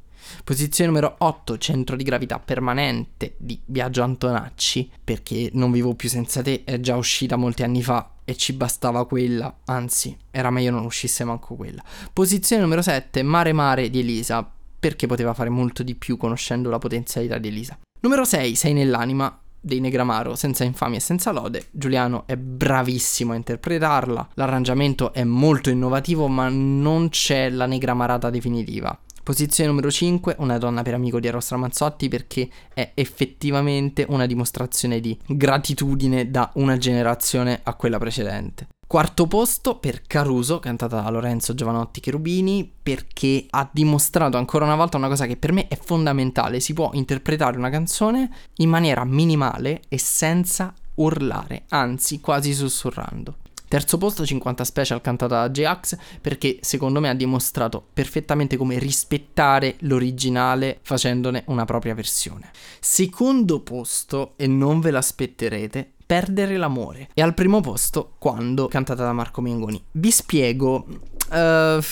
Posizione 0.43 0.89
numero 0.89 1.15
8, 1.19 1.57
centro 1.57 1.95
di 1.95 2.03
gravità 2.03 2.39
permanente 2.39 3.35
di 3.37 3.57
Biagio 3.63 4.03
Antonacci, 4.03 4.91
perché 5.01 5.49
non 5.53 5.71
vivo 5.71 5.95
più 5.95 6.09
senza 6.09 6.41
te, 6.41 6.63
è 6.65 6.81
già 6.81 6.97
uscita 6.97 7.37
molti 7.37 7.63
anni 7.63 7.81
fa 7.81 8.15
e 8.25 8.35
ci 8.35 8.51
bastava 8.51 9.07
quella, 9.07 9.59
anzi, 9.65 10.17
era 10.31 10.49
meglio 10.49 10.71
non 10.71 10.83
uscisse 10.83 11.23
manco 11.23 11.55
quella. 11.55 11.81
Posizione 12.11 12.61
numero 12.61 12.81
7, 12.81 13.23
Mare 13.23 13.53
Mare 13.53 13.89
di 13.89 13.99
Elisa, 13.99 14.51
perché 14.79 15.07
poteva 15.07 15.33
fare 15.33 15.49
molto 15.49 15.83
di 15.83 15.95
più 15.95 16.17
conoscendo 16.17 16.69
la 16.69 16.77
potenzialità 16.77 17.37
di 17.37 17.47
Elisa. 17.47 17.77
Numero 17.99 18.23
6, 18.23 18.55
Sei 18.55 18.73
nell'anima 18.73 19.39
dei 19.59 19.79
Negramaro, 19.79 20.35
senza 20.35 20.63
infamia 20.63 20.97
e 20.97 21.01
senza 21.01 21.31
lode. 21.31 21.67
Giuliano 21.71 22.23
è 22.25 22.37
bravissimo 22.37 23.33
a 23.33 23.35
interpretarla, 23.35 24.29
l'arrangiamento 24.35 25.13
è 25.13 25.23
molto 25.23 25.69
innovativo, 25.69 26.27
ma 26.27 26.47
non 26.49 27.09
c'è 27.09 27.49
la 27.49 27.65
negramarata 27.65 28.29
definitiva. 28.29 28.97
Posizione 29.27 29.69
numero 29.69 29.91
5, 29.91 30.35
una 30.39 30.57
donna 30.57 30.83
per 30.83 30.93
amico 30.93 31.19
di 31.19 31.27
Eros 31.27 31.49
Ramazzotti 31.49 32.07
perché 32.07 32.47
è 32.73 32.91
effettivamente 32.93 34.05
una 34.07 34.25
dimostrazione 34.25 35.01
di 35.01 35.19
gratitudine 35.27 36.31
da 36.31 36.49
una 36.53 36.77
generazione 36.77 37.59
a 37.61 37.73
quella 37.73 37.97
precedente. 37.97 38.67
Quarto 38.87 39.27
posto 39.27 39.79
per 39.79 40.03
Caruso, 40.07 40.59
cantata 40.59 41.01
da 41.01 41.09
Lorenzo 41.09 41.53
Giovanotti 41.53 41.99
Cherubini, 41.99 42.71
perché 42.81 43.45
ha 43.49 43.69
dimostrato 43.69 44.37
ancora 44.37 44.63
una 44.63 44.77
volta 44.77 44.95
una 44.95 45.09
cosa 45.09 45.25
che 45.25 45.35
per 45.35 45.51
me 45.51 45.67
è 45.67 45.77
fondamentale. 45.77 46.61
Si 46.61 46.71
può 46.71 46.91
interpretare 46.93 47.57
una 47.57 47.69
canzone 47.69 48.31
in 48.55 48.69
maniera 48.69 49.03
minimale 49.03 49.81
e 49.89 49.99
senza 49.99 50.73
urlare, 50.95 51.65
anzi 51.67 52.21
quasi 52.21 52.53
sussurrando. 52.53 53.35
Terzo 53.67 53.97
posto 53.97 54.25
50 54.25 54.63
Special 54.63 55.01
cantata 55.01 55.41
da 55.41 55.49
J-Ax 55.49 55.97
perché 56.21 56.59
secondo 56.61 57.01
me 57.01 57.09
ha 57.09 57.13
dimostrato 57.13 57.85
perfettamente 57.91 58.55
come 58.55 58.79
rispettare 58.79 59.75
l'originale 59.79 60.79
facendone 60.81 61.43
una 61.47 61.65
propria 61.65 61.93
versione. 61.93 62.51
Secondo 62.79 63.59
posto, 63.59 64.35
e 64.37 64.47
non 64.47 64.79
ve 64.79 64.91
l'aspetterete, 64.91 65.91
Perdere 66.07 66.55
l'amore. 66.55 67.09
E 67.13 67.21
al 67.21 67.33
primo 67.33 67.59
posto 67.59 68.15
quando 68.17 68.67
cantata 68.67 69.03
da 69.03 69.13
Marco 69.13 69.41
Mengoni. 69.41 69.83
Vi 69.91 70.09
spiego... 70.09 70.87
Uh, 71.29 71.83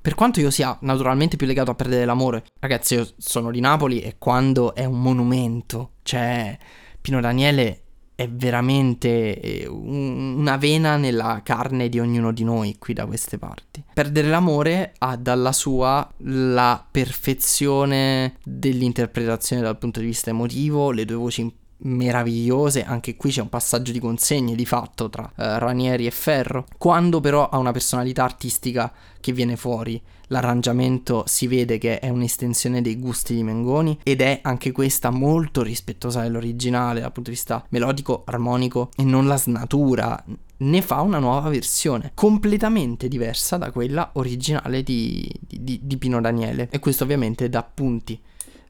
per 0.00 0.14
quanto 0.14 0.38
io 0.38 0.50
sia 0.50 0.78
naturalmente 0.82 1.36
più 1.36 1.48
legato 1.48 1.72
a 1.72 1.74
perdere 1.74 2.04
l'amore, 2.04 2.44
ragazzi, 2.60 2.94
io 2.94 3.08
sono 3.16 3.50
di 3.50 3.58
Napoli 3.58 3.98
e 3.98 4.14
quando 4.18 4.72
è 4.76 4.84
un 4.84 5.02
monumento, 5.02 5.94
cioè 6.02 6.56
Pino 7.00 7.20
Daniele 7.20 7.80
è 8.14 8.28
veramente 8.28 9.40
eh, 9.40 9.66
una 9.66 10.56
vena 10.58 10.96
nella 10.96 11.40
carne 11.42 11.88
di 11.88 11.98
ognuno 11.98 12.32
di 12.32 12.44
noi 12.44 12.76
qui 12.78 12.94
da 12.94 13.04
queste 13.04 13.36
parti. 13.36 13.84
Perdere 13.92 14.28
l'amore 14.28 14.94
ha 14.98 15.16
dalla 15.16 15.52
sua 15.52 16.08
la 16.18 16.86
perfezione 16.88 18.36
dell'interpretazione 18.44 19.60
dal 19.60 19.76
punto 19.76 19.98
di 19.98 20.06
vista 20.06 20.30
emotivo, 20.30 20.92
le 20.92 21.04
due 21.04 21.16
voci 21.16 21.52
meravigliose, 21.78 22.84
anche 22.84 23.16
qui 23.16 23.30
c'è 23.30 23.42
un 23.42 23.48
passaggio 23.48 23.92
di 23.92 23.98
consegne 23.98 24.54
di 24.54 24.66
fatto 24.66 25.10
tra 25.10 25.24
uh, 25.24 25.32
Ranieri 25.58 26.06
e 26.06 26.10
Ferro, 26.10 26.66
quando 26.78 27.20
però 27.20 27.48
ha 27.48 27.58
una 27.58 27.72
personalità 27.72 28.24
artistica 28.24 28.92
che 29.20 29.32
viene 29.32 29.56
fuori, 29.56 30.00
l'arrangiamento 30.28 31.24
si 31.26 31.46
vede 31.46 31.78
che 31.78 31.98
è 31.98 32.08
un'estensione 32.08 32.82
dei 32.82 32.98
gusti 32.98 33.34
di 33.34 33.42
Mengoni 33.42 33.98
ed 34.02 34.20
è 34.20 34.40
anche 34.42 34.72
questa 34.72 35.10
molto 35.10 35.62
rispettosa 35.62 36.22
dell'originale 36.22 37.00
dal 37.00 37.12
punto 37.12 37.30
di 37.30 37.36
vista 37.36 37.64
melodico, 37.70 38.22
armonico 38.24 38.90
e 38.96 39.04
non 39.04 39.26
la 39.26 39.36
snatura, 39.36 40.22
ne 40.58 40.82
fa 40.82 41.00
una 41.00 41.18
nuova 41.18 41.48
versione 41.50 42.12
completamente 42.14 43.08
diversa 43.08 43.56
da 43.56 43.70
quella 43.70 44.10
originale 44.14 44.82
di, 44.82 45.30
di, 45.40 45.80
di 45.82 45.96
Pino 45.96 46.20
Daniele. 46.20 46.68
E 46.70 46.78
questo 46.78 47.04
ovviamente 47.04 47.48
dà 47.48 47.62
punti 47.62 48.18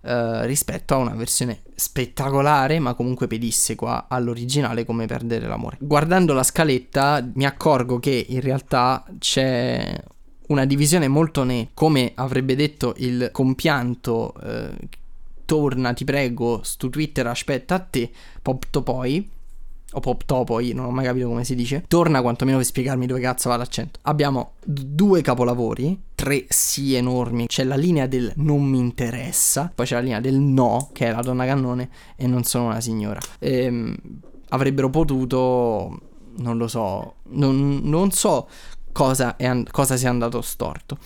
eh, 0.07 0.47
rispetto 0.47 0.95
a 0.95 0.99
una 0.99 1.15
versione 1.15 1.63
spettacolare 1.75 2.79
ma 2.79 2.95
comunque 2.95 3.27
pedissequa 3.27 4.07
all'originale 4.09 4.85
come 4.85 5.07
Perdere 5.07 5.47
l'amore. 5.47 5.77
Guardando 5.81 6.33
la 6.33 6.43
scaletta 6.43 7.27
mi 7.35 7.45
accorgo 7.45 7.99
che 7.99 8.27
in 8.29 8.41
realtà 8.41 9.05
c'è 9.19 10.01
una 10.49 10.65
divisione 10.65 11.09
molto 11.09 11.43
netta, 11.43 11.71
come 11.75 12.13
avrebbe 12.15 12.55
detto 12.55 12.95
il 12.99 13.31
compianto 13.33 14.33
eh, 14.43 14.71
torna 15.45 15.93
ti 15.93 16.05
prego 16.05 16.61
su 16.63 16.89
Twitter 16.89 17.27
aspetta 17.27 17.75
a 17.75 17.79
te, 17.81 18.11
Pop 18.43 18.65
Topoi 18.71 19.35
o 19.93 20.01
pop 20.01 20.25
topo, 20.25 20.61
io 20.61 20.75
non 20.75 20.87
ho 20.87 20.91
mai 20.91 21.05
capito 21.05 21.29
come 21.29 21.45
si 21.45 21.55
dice. 21.55 21.85
Torna 21.87 22.21
quantomeno 22.21 22.59
per 22.59 22.67
spiegarmi 22.67 23.07
dove 23.07 23.21
cazzo 23.21 23.49
va 23.49 23.57
l'accento. 23.57 24.01
Abbiamo 24.03 24.53
due 24.65 25.23
capolavori, 25.23 25.99
tre 26.15 26.45
sì 26.49 26.95
enormi. 26.95 27.47
C'è 27.47 27.65
la 27.65 27.77
linea 27.77 28.07
del 28.07 28.33
non 28.37 28.63
mi 28.65 28.79
interessa, 28.79 29.71
poi 29.75 29.87
c'è 29.87 29.95
la 29.95 30.01
linea 30.01 30.21
del 30.21 30.35
no, 30.35 30.91
che 30.93 31.07
è 31.07 31.13
la 31.13 31.23
donna 31.23 31.45
cannone, 31.47 31.89
e 32.17 32.27
non 32.27 32.45
sono 32.45 32.67
una 32.67 32.81
signora. 32.81 33.21
Ehm, 33.39 33.97
avrebbero 34.49 34.91
potuto, 34.91 36.01
non 36.39 36.57
lo 36.57 36.69
so, 36.69 37.17
non, 37.31 37.81
non 37.83 38.11
so 38.11 38.49
cosa, 38.93 39.37
and- 39.39 39.71
cosa 39.71 39.97
sia 39.97 40.11
andato 40.11 40.41
storto. 40.41 40.99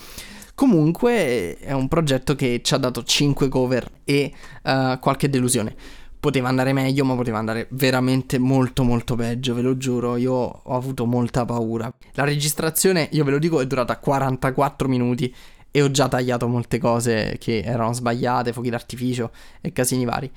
Comunque 0.55 1.57
è 1.57 1.73
un 1.73 1.88
progetto 1.88 2.35
che 2.35 2.61
ci 2.62 2.75
ha 2.75 2.77
dato 2.77 3.03
5 3.03 3.49
cover 3.49 3.90
e 4.05 4.31
uh, 4.64 4.99
qualche 4.99 5.31
delusione 5.31 5.75
poteva 6.20 6.48
andare 6.48 6.74
meglio, 6.74 7.04
ma 7.04 7.14
poteva 7.14 7.38
andare 7.38 7.66
veramente 7.70 8.38
molto 8.38 8.85
molto 8.85 9.16
peggio, 9.16 9.54
ve 9.54 9.62
lo 9.62 9.76
giuro, 9.78 10.16
io 10.16 10.33
ho 10.33 10.76
avuto 10.76 11.06
molta 11.06 11.46
paura. 11.46 11.92
La 12.12 12.24
registrazione, 12.24 13.09
io 13.12 13.24
ve 13.24 13.30
lo 13.30 13.38
dico, 13.38 13.61
è 13.61 13.66
durata 13.66 13.96
44 13.98 14.87
minuti 14.87 15.35
e 15.70 15.83
ho 15.83 15.90
già 15.90 16.09
tagliato 16.09 16.46
molte 16.46 16.78
cose 16.78 17.37
che 17.38 17.62
erano 17.64 17.94
sbagliate, 17.94 18.52
fuochi 18.52 18.70
d'artificio 18.70 19.30
e 19.61 19.72
casini 19.72 20.04
vari. 20.04 20.30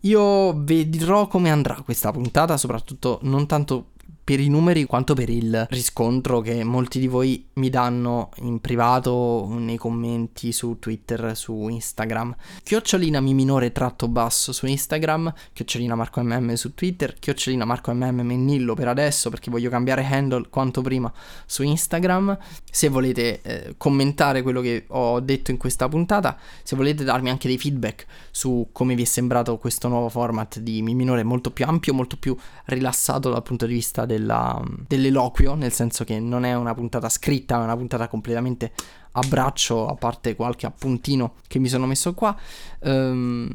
Io 0.00 0.52
vedrò 0.62 1.26
come 1.26 1.50
andrà 1.50 1.80
questa 1.82 2.12
puntata, 2.12 2.56
soprattutto 2.56 3.18
non 3.22 3.46
tanto 3.46 3.92
per 4.24 4.40
i 4.40 4.48
numeri 4.48 4.84
quanto 4.84 5.12
per 5.12 5.28
il 5.28 5.66
riscontro 5.68 6.40
che 6.40 6.64
molti 6.64 6.98
di 6.98 7.08
voi 7.08 7.46
mi 7.54 7.68
danno 7.68 8.30
in 8.36 8.58
privato, 8.58 9.46
nei 9.58 9.76
commenti 9.76 10.50
su 10.50 10.78
Twitter, 10.78 11.36
su 11.36 11.68
Instagram. 11.68 12.34
Chiocciolina 12.62 13.20
mi 13.20 13.34
minore 13.34 13.70
tratto 13.70 14.08
basso 14.08 14.52
su 14.52 14.64
Instagram, 14.64 15.32
chiocciolina 15.52 15.94
Marco 15.94 16.22
MM 16.22 16.54
su 16.54 16.72
Twitter, 16.72 17.14
chiocciolina 17.18 17.66
Marco 17.66 17.92
MM 17.92 18.22
Mennillo 18.22 18.72
per 18.72 18.88
adesso 18.88 19.28
perché 19.28 19.50
voglio 19.50 19.68
cambiare 19.68 20.06
handle 20.06 20.48
quanto 20.48 20.80
prima 20.80 21.12
su 21.44 21.62
Instagram. 21.62 22.38
Se 22.70 22.88
volete 22.88 23.42
eh, 23.42 23.74
commentare 23.76 24.40
quello 24.40 24.62
che 24.62 24.86
ho 24.88 25.20
detto 25.20 25.50
in 25.50 25.58
questa 25.58 25.86
puntata, 25.86 26.38
se 26.62 26.76
volete 26.76 27.04
darmi 27.04 27.28
anche 27.28 27.46
dei 27.46 27.58
feedback 27.58 28.06
su 28.30 28.68
come 28.72 28.94
vi 28.94 29.02
è 29.02 29.06
sembrato 29.06 29.58
questo 29.58 29.88
nuovo 29.88 30.08
format 30.08 30.60
di 30.60 30.80
mi 30.80 30.94
minore 30.94 31.22
molto 31.24 31.50
più 31.50 31.66
ampio, 31.66 31.92
molto 31.92 32.16
più 32.16 32.34
rilassato 32.64 33.30
dal 33.30 33.42
punto 33.42 33.66
di 33.66 33.74
vista 33.74 34.06
del 34.06 34.13
della, 34.14 34.62
dell'eloquio, 34.86 35.54
nel 35.54 35.72
senso 35.72 36.04
che 36.04 36.18
non 36.20 36.44
è 36.44 36.54
una 36.54 36.74
puntata 36.74 37.08
scritta, 37.08 37.60
è 37.60 37.62
una 37.62 37.76
puntata 37.76 38.08
completamente 38.08 38.72
a 39.12 39.22
braccio, 39.26 39.86
a 39.86 39.94
parte 39.94 40.34
qualche 40.34 40.66
appuntino 40.66 41.34
che 41.46 41.58
mi 41.58 41.68
sono 41.68 41.86
messo 41.86 42.14
qua. 42.14 42.36
Um, 42.80 43.50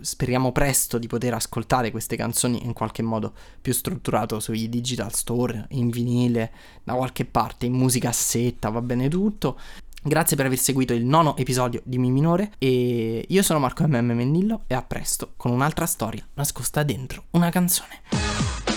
speriamo 0.00 0.52
presto 0.52 0.98
di 0.98 1.08
poter 1.08 1.34
ascoltare 1.34 1.90
queste 1.90 2.16
canzoni 2.16 2.64
in 2.64 2.72
qualche 2.72 3.02
modo 3.02 3.32
più 3.60 3.72
strutturato 3.72 4.40
sui 4.40 4.68
digital 4.68 5.12
store, 5.12 5.66
in 5.70 5.90
vinile, 5.90 6.52
da 6.84 6.94
qualche 6.94 7.24
parte, 7.24 7.66
in 7.66 7.72
musicassetta, 7.72 8.68
va 8.70 8.80
bene 8.80 9.08
tutto. 9.08 9.58
Grazie 10.00 10.36
per 10.36 10.46
aver 10.46 10.58
seguito 10.58 10.94
il 10.94 11.04
nono 11.04 11.36
episodio 11.36 11.82
di 11.84 11.98
Mi 11.98 12.10
Minore 12.10 12.52
e 12.58 13.24
io 13.26 13.42
sono 13.42 13.58
Marco 13.58 13.86
MM 13.86 14.12
Mennillo 14.12 14.62
e 14.68 14.74
a 14.74 14.82
presto 14.82 15.32
con 15.36 15.50
un'altra 15.50 15.86
storia 15.86 16.24
nascosta 16.34 16.84
dentro 16.84 17.24
una 17.30 17.50
canzone. 17.50 18.67